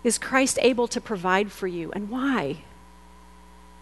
is 0.04 0.18
Christ 0.18 0.60
able 0.62 0.88
to 0.90 1.02
provide 1.02 1.52
for 1.52 1.68
you, 1.68 1.92
and 1.94 2.10
why? 2.10 2.64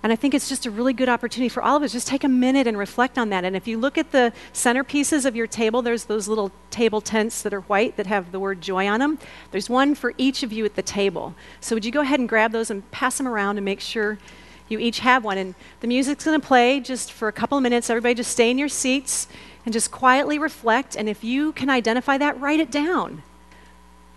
And 0.03 0.11
I 0.11 0.17
think 0.17 0.33
it's 0.33 0.49
just 0.49 0.65
a 0.65 0.71
really 0.71 0.91
good 0.91 1.07
opportunity 1.07 1.47
for 1.47 1.63
all 1.63 1.77
of 1.77 1.83
us. 1.83 1.93
Just 1.93 2.07
take 2.07 2.25
a 2.25 2.29
minute 2.29 2.67
and 2.67 2.77
reflect 2.77 3.17
on 3.17 3.29
that. 3.29 3.45
And 3.45 3.55
if 3.55 3.67
you 3.67 3.77
look 3.77 3.97
at 3.97 4.11
the 4.11 4.33
centerpieces 4.53 5.25
of 5.25 5.33
your 5.33 5.47
table, 5.47 5.81
there's 5.81 6.05
those 6.05 6.27
little 6.27 6.51
table 6.69 6.99
tents 6.99 7.41
that 7.43 7.53
are 7.53 7.61
white 7.61 7.95
that 7.95 8.07
have 8.07 8.33
the 8.33 8.39
word 8.39 8.59
joy 8.59 8.87
on 8.87 8.99
them. 8.99 9.17
There's 9.51 9.69
one 9.69 9.95
for 9.95 10.13
each 10.17 10.43
of 10.43 10.51
you 10.51 10.65
at 10.65 10.75
the 10.75 10.81
table. 10.81 11.33
So 11.61 11.75
would 11.75 11.85
you 11.85 11.91
go 11.91 12.01
ahead 12.01 12.19
and 12.19 12.27
grab 12.27 12.51
those 12.51 12.69
and 12.69 12.89
pass 12.91 13.17
them 13.17 13.27
around 13.27 13.57
and 13.57 13.63
make 13.63 13.79
sure 13.79 14.19
you 14.67 14.79
each 14.79 14.99
have 14.99 15.23
one. 15.23 15.37
And 15.37 15.55
the 15.79 15.87
music's 15.87 16.25
going 16.25 16.39
to 16.39 16.45
play 16.45 16.79
just 16.79 17.11
for 17.11 17.27
a 17.27 17.31
couple 17.31 17.57
of 17.57 17.61
minutes. 17.61 17.89
Everybody 17.89 18.15
just 18.15 18.31
stay 18.31 18.51
in 18.51 18.57
your 18.57 18.69
seats 18.69 19.27
and 19.65 19.71
just 19.71 19.91
quietly 19.91 20.37
reflect. 20.37 20.95
And 20.95 21.07
if 21.07 21.23
you 21.23 21.53
can 21.53 21.69
identify 21.69 22.17
that, 22.17 22.39
write 22.39 22.59
it 22.59 22.71
down. 22.71 23.23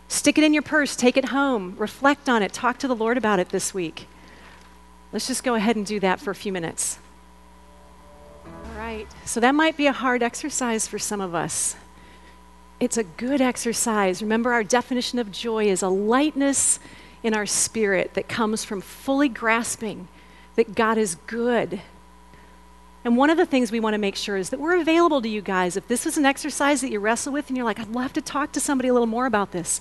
Stick 0.09 0.39
it 0.39 0.45
in 0.45 0.53
your 0.53 0.63
purse, 0.63 0.95
take 0.95 1.17
it 1.17 1.27
home, 1.27 1.75
reflect 1.79 2.29
on 2.29 2.43
it, 2.43 2.53
talk 2.53 2.79
to 2.79 2.89
the 2.89 2.95
Lord 2.95 3.17
about 3.17 3.41
it 3.41 3.49
this 3.49 3.75
week. 3.75 4.07
Let's 5.17 5.29
just 5.29 5.45
go 5.45 5.55
ahead 5.55 5.77
and 5.77 5.87
do 5.87 5.99
that 6.01 6.21
for 6.21 6.31
a 6.31 6.35
few 6.35 6.53
minutes. 6.53 6.99
All 8.45 8.79
right, 8.79 9.07
so 9.25 9.41
that 9.41 9.55
might 9.55 9.75
be 9.75 9.87
a 9.87 9.93
hard 9.93 10.23
exercise 10.23 10.87
for 10.87 10.99
some 10.99 11.23
of 11.23 11.35
us. 11.35 11.75
It's 12.81 12.99
a 12.99 13.03
good 13.03 13.41
exercise. 13.41 14.21
Remember, 14.21 14.53
our 14.53 14.63
definition 14.63 15.19
of 15.19 15.33
joy 15.33 15.69
is 15.69 15.81
a 15.81 15.89
lightness 15.89 16.79
in 17.23 17.33
our 17.33 17.47
spirit 17.47 18.13
that 18.13 18.29
comes 18.29 18.63
from 18.63 18.83
fully 18.83 19.31
grasping 19.31 20.09
that 20.55 20.75
God 20.75 20.99
is 20.99 21.15
good. 21.27 21.81
And 23.03 23.17
one 23.17 23.31
of 23.31 23.39
the 23.39 23.47
things 23.47 23.73
we 23.73 23.81
want 23.81 23.95
to 23.95 23.99
make 23.99 24.17
sure 24.17 24.37
is 24.37 24.51
that 24.51 24.61
we're 24.61 24.79
available 24.79 25.23
to 25.23 25.29
you 25.31 25.41
guys. 25.41 25.79
If 25.79 25.89
this 25.89 26.05
is 26.05 26.19
an 26.19 26.27
exercise 26.27 26.83
that 26.83 26.91
you 26.91 27.01
wrestle 27.01 27.33
with 27.33 27.49
and 27.49 27.57
you're 27.57 27.65
like, 27.65 27.81
I'd 27.81 27.89
love 27.89 28.13
to 28.13 28.21
talk 28.21 28.53
to 28.53 28.61
somebody 28.61 28.91
a 28.91 28.93
little 28.93 29.07
more 29.07 29.25
about 29.25 29.53
this. 29.53 29.81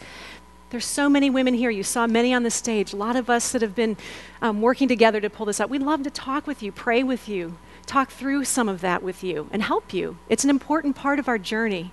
There's 0.71 0.86
so 0.86 1.08
many 1.08 1.30
women 1.30 1.54
here. 1.54 1.69
You 1.69 1.84
saw 1.84 2.08
many 2.08 2.34
on 2.34 2.43
the 2.43 2.51
stage. 2.51 2.93
A 2.93 2.97
lot 2.97 3.15
of 3.15 3.30
us 3.30 3.51
that 3.51 3.62
have 3.62 3.75
been 3.75 3.97
um, 4.41 4.62
working 4.62 4.88
together 4.88 5.21
to 5.21 5.30
pull 5.30 5.45
this 5.45 5.60
up. 5.60 5.69
We'd 5.69 5.82
love 5.82 6.04
to 6.04 6.10
talk 6.10 6.47
with 6.47 6.63
you, 6.63 6.71
pray 6.71 7.04
with 7.04 7.30
you, 7.30 7.58
talk 7.86 8.10
through 8.10 8.45
some 8.45 8.67
of 8.67 8.82
that 8.82 9.04
with 9.04 9.23
you, 9.23 9.47
and 9.51 9.62
help 9.62 9.93
you. 9.93 10.17
It's 10.28 10.43
an 10.43 10.49
important 10.49 10.95
part 10.95 11.19
of 11.19 11.28
our 11.28 11.38
journey 11.38 11.91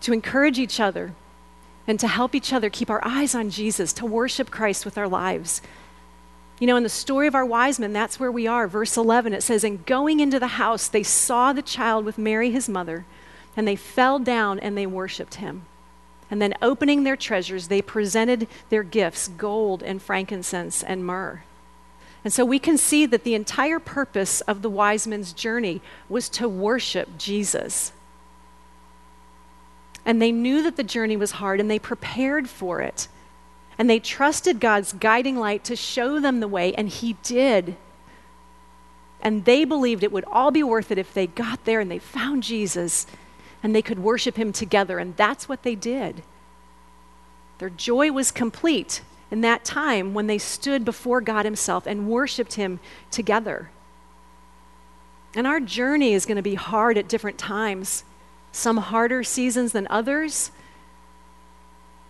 to 0.00 0.12
encourage 0.12 0.58
each 0.58 0.78
other 0.78 1.14
and 1.86 1.98
to 2.00 2.08
help 2.08 2.34
each 2.34 2.52
other 2.52 2.70
keep 2.70 2.90
our 2.90 3.04
eyes 3.04 3.34
on 3.34 3.50
Jesus, 3.50 3.92
to 3.94 4.06
worship 4.06 4.50
Christ 4.50 4.84
with 4.84 4.98
our 4.98 5.08
lives. 5.08 5.60
You 6.58 6.66
know, 6.66 6.76
in 6.76 6.82
the 6.82 6.88
story 6.88 7.26
of 7.26 7.34
our 7.34 7.44
wise 7.44 7.78
men, 7.78 7.92
that's 7.92 8.18
where 8.18 8.32
we 8.32 8.46
are. 8.46 8.66
Verse 8.66 8.96
11, 8.96 9.34
it 9.34 9.42
says, 9.42 9.62
And 9.62 9.84
going 9.84 10.20
into 10.20 10.40
the 10.40 10.46
house, 10.46 10.88
they 10.88 11.02
saw 11.02 11.52
the 11.52 11.62
child 11.62 12.04
with 12.04 12.16
Mary, 12.16 12.50
his 12.50 12.68
mother, 12.68 13.04
and 13.56 13.68
they 13.68 13.76
fell 13.76 14.18
down 14.18 14.58
and 14.60 14.76
they 14.76 14.86
worshiped 14.86 15.36
him. 15.36 15.66
And 16.30 16.42
then, 16.42 16.54
opening 16.60 17.04
their 17.04 17.16
treasures, 17.16 17.68
they 17.68 17.82
presented 17.82 18.48
their 18.68 18.82
gifts 18.82 19.28
gold 19.28 19.82
and 19.82 20.02
frankincense 20.02 20.82
and 20.82 21.04
myrrh. 21.04 21.42
And 22.24 22.32
so 22.32 22.44
we 22.44 22.58
can 22.58 22.76
see 22.76 23.06
that 23.06 23.22
the 23.22 23.36
entire 23.36 23.78
purpose 23.78 24.40
of 24.42 24.62
the 24.62 24.68
wise 24.68 25.06
men's 25.06 25.32
journey 25.32 25.80
was 26.08 26.28
to 26.30 26.48
worship 26.48 27.16
Jesus. 27.16 27.92
And 30.04 30.20
they 30.20 30.32
knew 30.32 30.62
that 30.64 30.76
the 30.76 30.82
journey 30.82 31.16
was 31.16 31.32
hard 31.32 31.60
and 31.60 31.70
they 31.70 31.78
prepared 31.78 32.48
for 32.48 32.80
it. 32.80 33.06
And 33.78 33.88
they 33.88 34.00
trusted 34.00 34.58
God's 34.58 34.92
guiding 34.92 35.36
light 35.36 35.62
to 35.64 35.76
show 35.76 36.18
them 36.18 36.40
the 36.40 36.48
way, 36.48 36.74
and 36.74 36.88
He 36.88 37.12
did. 37.22 37.76
And 39.20 39.44
they 39.44 39.64
believed 39.64 40.02
it 40.02 40.12
would 40.12 40.24
all 40.24 40.50
be 40.50 40.62
worth 40.62 40.90
it 40.90 40.98
if 40.98 41.14
they 41.14 41.26
got 41.26 41.64
there 41.64 41.80
and 41.80 41.90
they 41.90 41.98
found 41.98 42.42
Jesus 42.42 43.06
and 43.62 43.74
they 43.74 43.82
could 43.82 43.98
worship 43.98 44.36
Him 44.36 44.52
together. 44.52 44.98
And 44.98 45.16
that's 45.16 45.48
what 45.48 45.62
they 45.62 45.74
did. 45.74 46.22
Their 47.58 47.70
joy 47.70 48.12
was 48.12 48.30
complete 48.30 49.02
in 49.30 49.40
that 49.40 49.64
time 49.64 50.14
when 50.14 50.26
they 50.26 50.38
stood 50.38 50.84
before 50.84 51.20
God 51.20 51.44
Himself 51.44 51.86
and 51.86 52.08
worshiped 52.08 52.54
Him 52.54 52.80
together. 53.10 53.70
And 55.34 55.46
our 55.46 55.60
journey 55.60 56.14
is 56.14 56.26
going 56.26 56.36
to 56.36 56.42
be 56.42 56.54
hard 56.54 56.96
at 56.96 57.08
different 57.08 57.38
times, 57.38 58.04
some 58.52 58.78
harder 58.78 59.22
seasons 59.22 59.72
than 59.72 59.86
others. 59.90 60.50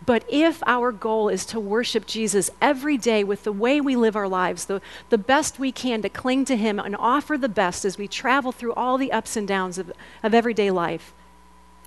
But 0.04 0.24
if 0.28 0.62
our 0.66 0.92
goal 0.92 1.28
is 1.28 1.44
to 1.46 1.58
worship 1.58 2.06
Jesus 2.06 2.50
every 2.60 2.96
day 2.96 3.24
with 3.24 3.42
the 3.42 3.52
way 3.52 3.80
we 3.80 3.96
live 3.96 4.14
our 4.14 4.28
lives, 4.28 4.66
the, 4.66 4.80
the 5.08 5.18
best 5.18 5.58
we 5.58 5.72
can 5.72 6.02
to 6.02 6.08
cling 6.08 6.44
to 6.44 6.56
Him 6.56 6.78
and 6.78 6.94
offer 6.94 7.36
the 7.36 7.48
best 7.48 7.84
as 7.84 7.98
we 7.98 8.06
travel 8.06 8.52
through 8.52 8.74
all 8.74 8.98
the 8.98 9.10
ups 9.10 9.36
and 9.36 9.48
downs 9.48 9.78
of, 9.78 9.92
of 10.22 10.34
everyday 10.34 10.70
life, 10.70 11.12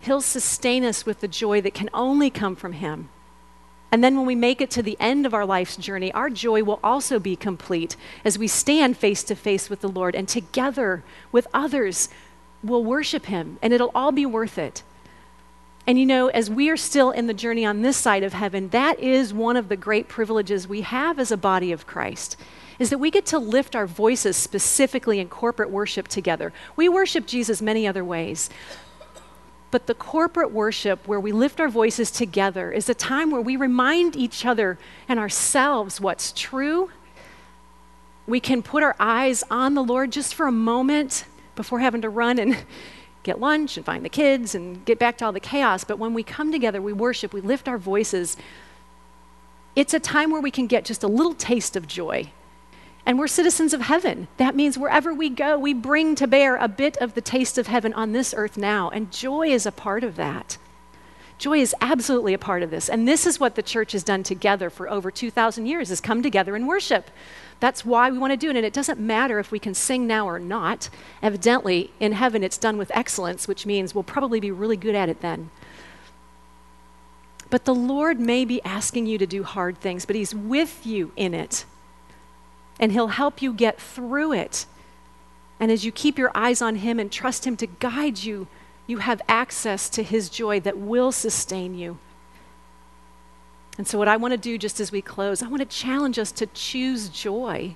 He'll 0.01 0.21
sustain 0.21 0.83
us 0.83 1.05
with 1.05 1.19
the 1.19 1.27
joy 1.27 1.61
that 1.61 1.73
can 1.73 1.89
only 1.93 2.29
come 2.29 2.55
from 2.55 2.73
Him. 2.73 3.09
And 3.91 4.03
then 4.03 4.15
when 4.15 4.25
we 4.25 4.35
make 4.35 4.61
it 4.61 4.69
to 4.71 4.83
the 4.83 4.97
end 4.99 5.25
of 5.25 5.33
our 5.33 5.45
life's 5.45 5.75
journey, 5.75 6.11
our 6.11 6.29
joy 6.29 6.63
will 6.63 6.79
also 6.83 7.19
be 7.19 7.35
complete 7.35 7.95
as 8.23 8.37
we 8.37 8.47
stand 8.47 8.97
face 8.97 9.23
to 9.23 9.35
face 9.35 9.69
with 9.69 9.81
the 9.81 9.89
Lord 9.89 10.15
and 10.15 10.27
together 10.27 11.03
with 11.31 11.47
others 11.53 12.09
will 12.63 12.83
worship 12.83 13.25
Him, 13.25 13.57
and 13.61 13.73
it'll 13.73 13.91
all 13.95 14.11
be 14.11 14.25
worth 14.25 14.57
it. 14.57 14.83
And 15.87 15.97
you 15.97 16.05
know, 16.05 16.27
as 16.27 16.51
we 16.51 16.69
are 16.69 16.77
still 16.77 17.09
in 17.09 17.25
the 17.25 17.33
journey 17.33 17.65
on 17.65 17.81
this 17.81 17.97
side 17.97 18.21
of 18.21 18.33
heaven, 18.33 18.69
that 18.69 18.99
is 18.99 19.33
one 19.33 19.57
of 19.57 19.69
the 19.69 19.75
great 19.75 20.07
privileges 20.07 20.67
we 20.67 20.81
have 20.81 21.17
as 21.17 21.31
a 21.31 21.37
body 21.37 21.71
of 21.71 21.87
Christ. 21.87 22.37
Is 22.77 22.91
that 22.91 22.99
we 22.99 23.09
get 23.09 23.25
to 23.27 23.39
lift 23.39 23.75
our 23.75 23.87
voices 23.87 24.37
specifically 24.37 25.19
in 25.19 25.29
corporate 25.29 25.71
worship 25.71 26.07
together. 26.07 26.53
We 26.75 26.89
worship 26.89 27.25
Jesus 27.25 27.61
many 27.61 27.87
other 27.87 28.05
ways, 28.05 28.49
but 29.71 29.87
the 29.87 29.93
corporate 29.93 30.51
worship 30.51 31.07
where 31.07 31.19
we 31.19 31.31
lift 31.31 31.59
our 31.59 31.69
voices 31.69 32.09
together 32.09 32.71
is 32.71 32.89
a 32.89 32.93
time 32.93 33.29
where 33.29 33.41
we 33.41 33.55
remind 33.55 34.15
each 34.15 34.45
other 34.45 34.79
and 35.07 35.19
ourselves 35.19 36.01
what's 36.01 36.31
true. 36.31 36.89
We 38.25 38.39
can 38.39 38.63
put 38.63 38.83
our 38.83 38.95
eyes 38.99 39.43
on 39.51 39.75
the 39.75 39.83
Lord 39.83 40.11
just 40.11 40.33
for 40.33 40.47
a 40.47 40.51
moment 40.51 41.25
before 41.55 41.79
having 41.79 42.01
to 42.01 42.09
run 42.09 42.39
and 42.39 42.57
get 43.23 43.39
lunch 43.39 43.77
and 43.77 43.85
find 43.85 44.03
the 44.03 44.09
kids 44.09 44.55
and 44.55 44.83
get 44.85 44.97
back 44.97 45.17
to 45.19 45.25
all 45.25 45.31
the 45.31 45.39
chaos. 45.39 45.83
But 45.83 45.99
when 45.99 46.13
we 46.13 46.23
come 46.23 46.51
together, 46.51 46.81
we 46.81 46.93
worship, 46.93 47.33
we 47.33 47.41
lift 47.41 47.67
our 47.67 47.77
voices. 47.77 48.37
It's 49.75 49.93
a 49.93 49.99
time 49.99 50.31
where 50.31 50.41
we 50.41 50.51
can 50.51 50.67
get 50.67 50.85
just 50.85 51.03
a 51.03 51.07
little 51.07 51.33
taste 51.35 51.75
of 51.75 51.87
joy 51.87 52.31
and 53.09 53.17
we're 53.17 53.27
citizens 53.27 53.73
of 53.73 53.81
heaven. 53.81 54.27
That 54.37 54.55
means 54.55 54.77
wherever 54.77 55.11
we 55.11 55.29
go, 55.29 55.57
we 55.57 55.73
bring 55.73 56.13
to 56.13 56.27
bear 56.27 56.57
a 56.57 56.67
bit 56.67 56.95
of 56.97 57.15
the 57.15 57.21
taste 57.21 57.57
of 57.57 57.65
heaven 57.65 57.91
on 57.93 58.11
this 58.11 58.35
earth 58.37 58.55
now. 58.55 58.91
And 58.91 59.11
joy 59.11 59.47
is 59.47 59.65
a 59.65 59.71
part 59.71 60.03
of 60.03 60.15
that. 60.17 60.59
Joy 61.39 61.57
is 61.57 61.73
absolutely 61.81 62.35
a 62.35 62.37
part 62.37 62.61
of 62.61 62.69
this. 62.69 62.87
And 62.87 63.07
this 63.07 63.25
is 63.25 63.39
what 63.39 63.55
the 63.55 63.63
church 63.63 63.93
has 63.93 64.03
done 64.03 64.21
together 64.21 64.69
for 64.69 64.87
over 64.87 65.09
2,000 65.09 65.65
years, 65.65 65.89
is 65.89 66.01
come 66.01 66.21
together 66.21 66.55
and 66.55 66.67
worship. 66.67 67.09
That's 67.59 67.83
why 67.83 68.11
we 68.11 68.19
want 68.19 68.29
to 68.29 68.37
do 68.37 68.51
it. 68.51 68.55
And 68.55 68.63
it 68.63 68.73
doesn't 68.73 68.99
matter 68.99 69.39
if 69.39 69.51
we 69.51 69.57
can 69.57 69.73
sing 69.73 70.05
now 70.05 70.29
or 70.29 70.37
not. 70.37 70.91
Evidently, 71.23 71.89
in 71.99 72.11
heaven, 72.11 72.43
it's 72.43 72.59
done 72.59 72.77
with 72.77 72.91
excellence, 72.93 73.47
which 73.47 73.65
means 73.65 73.95
we'll 73.95 74.03
probably 74.03 74.39
be 74.39 74.51
really 74.51 74.77
good 74.77 74.93
at 74.93 75.09
it 75.09 75.21
then. 75.21 75.49
But 77.49 77.65
the 77.65 77.73
Lord 77.73 78.19
may 78.19 78.45
be 78.45 78.61
asking 78.63 79.07
you 79.07 79.17
to 79.17 79.25
do 79.25 79.41
hard 79.41 79.79
things, 79.79 80.05
but 80.05 80.15
He's 80.15 80.35
with 80.35 80.85
you 80.85 81.11
in 81.15 81.33
it 81.33 81.65
and 82.79 82.91
He'll 82.91 83.07
help 83.07 83.41
you 83.41 83.53
get 83.53 83.79
through 83.79 84.33
it. 84.33 84.65
And 85.59 85.71
as 85.71 85.83
you 85.83 85.91
keep 85.91 86.17
your 86.17 86.31
eyes 86.33 86.61
on 86.61 86.77
Him 86.77 86.99
and 86.99 87.11
trust 87.11 87.45
Him 87.45 87.57
to 87.57 87.67
guide 87.67 88.19
you, 88.19 88.47
you 88.87 88.99
have 88.99 89.21
access 89.27 89.89
to 89.89 90.03
His 90.03 90.29
joy 90.29 90.59
that 90.61 90.77
will 90.77 91.11
sustain 91.11 91.75
you. 91.75 91.97
And 93.77 93.87
so, 93.87 93.97
what 93.97 94.07
I 94.07 94.17
want 94.17 94.33
to 94.33 94.37
do 94.37 94.57
just 94.57 94.79
as 94.79 94.91
we 94.91 95.01
close, 95.01 95.41
I 95.41 95.47
want 95.47 95.61
to 95.61 95.65
challenge 95.65 96.19
us 96.19 96.31
to 96.33 96.47
choose 96.47 97.09
joy. 97.09 97.75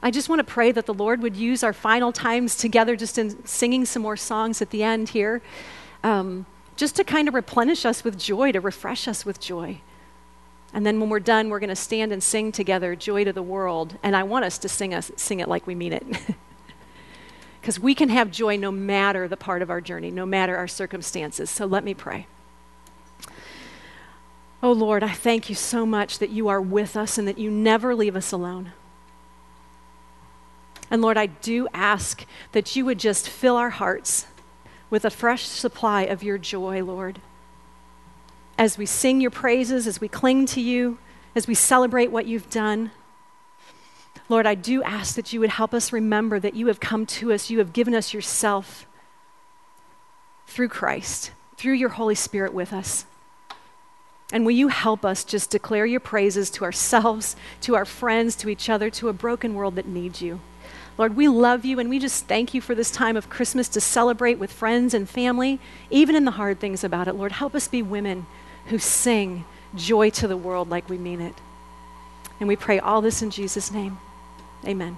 I 0.00 0.12
just 0.12 0.28
want 0.28 0.38
to 0.38 0.44
pray 0.44 0.70
that 0.70 0.86
the 0.86 0.94
Lord 0.94 1.22
would 1.22 1.34
use 1.34 1.64
our 1.64 1.72
final 1.72 2.12
times 2.12 2.56
together, 2.56 2.94
just 2.94 3.18
in 3.18 3.44
singing 3.44 3.84
some 3.84 4.02
more 4.02 4.16
songs 4.16 4.62
at 4.62 4.70
the 4.70 4.84
end 4.84 5.08
here, 5.08 5.42
um, 6.04 6.46
just 6.76 6.94
to 6.96 7.04
kind 7.04 7.26
of 7.26 7.34
replenish 7.34 7.84
us 7.84 8.04
with 8.04 8.16
joy, 8.16 8.52
to 8.52 8.60
refresh 8.60 9.08
us 9.08 9.26
with 9.26 9.40
joy. 9.40 9.80
And 10.72 10.84
then 10.84 11.00
when 11.00 11.08
we're 11.08 11.20
done, 11.20 11.48
we're 11.48 11.60
going 11.60 11.68
to 11.68 11.76
stand 11.76 12.12
and 12.12 12.22
sing 12.22 12.52
together, 12.52 12.94
Joy 12.94 13.24
to 13.24 13.32
the 13.32 13.42
World. 13.42 13.96
And 14.02 14.14
I 14.14 14.22
want 14.22 14.44
us 14.44 14.58
to 14.58 14.68
sing, 14.68 14.92
us, 14.92 15.10
sing 15.16 15.40
it 15.40 15.48
like 15.48 15.66
we 15.66 15.74
mean 15.74 15.92
it. 15.92 16.04
Because 17.60 17.80
we 17.80 17.94
can 17.94 18.08
have 18.08 18.30
joy 18.30 18.56
no 18.56 18.70
matter 18.70 19.28
the 19.28 19.36
part 19.36 19.60
of 19.60 19.68
our 19.68 19.80
journey, 19.80 20.10
no 20.10 20.24
matter 20.24 20.56
our 20.56 20.68
circumstances. 20.68 21.50
So 21.50 21.66
let 21.66 21.84
me 21.84 21.92
pray. 21.92 22.26
Oh 24.62 24.72
Lord, 24.72 25.02
I 25.02 25.12
thank 25.12 25.50
you 25.50 25.54
so 25.54 25.84
much 25.84 26.18
that 26.18 26.30
you 26.30 26.48
are 26.48 26.62
with 26.62 26.96
us 26.96 27.18
and 27.18 27.28
that 27.28 27.36
you 27.36 27.50
never 27.50 27.94
leave 27.94 28.16
us 28.16 28.32
alone. 28.32 28.72
And 30.90 31.02
Lord, 31.02 31.18
I 31.18 31.26
do 31.26 31.68
ask 31.74 32.24
that 32.52 32.74
you 32.74 32.86
would 32.86 32.98
just 32.98 33.28
fill 33.28 33.56
our 33.56 33.70
hearts 33.70 34.26
with 34.88 35.04
a 35.04 35.10
fresh 35.10 35.44
supply 35.44 36.02
of 36.02 36.22
your 36.22 36.38
joy, 36.38 36.82
Lord 36.82 37.20
as 38.58 38.76
we 38.76 38.84
sing 38.84 39.20
your 39.20 39.30
praises, 39.30 39.86
as 39.86 40.00
we 40.00 40.08
cling 40.08 40.44
to 40.46 40.60
you, 40.60 40.98
as 41.34 41.46
we 41.46 41.54
celebrate 41.54 42.10
what 42.10 42.26
you've 42.26 42.50
done. 42.50 42.90
Lord, 44.28 44.46
I 44.46 44.56
do 44.56 44.82
ask 44.82 45.14
that 45.14 45.32
you 45.32 45.40
would 45.40 45.50
help 45.50 45.72
us 45.72 45.92
remember 45.92 46.40
that 46.40 46.54
you 46.54 46.66
have 46.66 46.80
come 46.80 47.06
to 47.06 47.32
us, 47.32 47.48
you 47.48 47.58
have 47.60 47.72
given 47.72 47.94
us 47.94 48.12
yourself 48.12 48.86
through 50.46 50.68
Christ, 50.68 51.30
through 51.56 51.74
your 51.74 51.90
Holy 51.90 52.16
Spirit 52.16 52.52
with 52.52 52.72
us. 52.72 53.06
And 54.32 54.44
will 54.44 54.52
you 54.52 54.68
help 54.68 55.04
us 55.04 55.24
just 55.24 55.50
declare 55.50 55.86
your 55.86 56.00
praises 56.00 56.50
to 56.50 56.64
ourselves, 56.64 57.36
to 57.62 57.76
our 57.76 57.86
friends, 57.86 58.36
to 58.36 58.48
each 58.48 58.68
other, 58.68 58.90
to 58.90 59.08
a 59.08 59.14
broken 59.14 59.54
world 59.54 59.76
that 59.76 59.86
needs 59.86 60.20
you? 60.20 60.40
Lord, 60.98 61.16
we 61.16 61.28
love 61.28 61.64
you 61.64 61.78
and 61.78 61.88
we 61.88 62.00
just 62.00 62.26
thank 62.26 62.52
you 62.52 62.60
for 62.60 62.74
this 62.74 62.90
time 62.90 63.16
of 63.16 63.30
Christmas 63.30 63.68
to 63.68 63.80
celebrate 63.80 64.38
with 64.38 64.52
friends 64.52 64.92
and 64.92 65.08
family, 65.08 65.60
even 65.90 66.16
in 66.16 66.24
the 66.24 66.32
hard 66.32 66.58
things 66.58 66.82
about 66.82 67.06
it. 67.06 67.14
Lord, 67.14 67.32
help 67.32 67.54
us 67.54 67.68
be 67.68 67.82
women 67.82 68.26
who 68.68 68.78
sing 68.78 69.44
joy 69.74 70.10
to 70.10 70.28
the 70.28 70.36
world 70.36 70.70
like 70.70 70.88
we 70.88 70.98
mean 70.98 71.20
it. 71.20 71.34
And 72.40 72.48
we 72.48 72.56
pray 72.56 72.78
all 72.78 73.00
this 73.00 73.22
in 73.22 73.30
Jesus' 73.30 73.70
name. 73.70 73.98
Amen. 74.66 74.96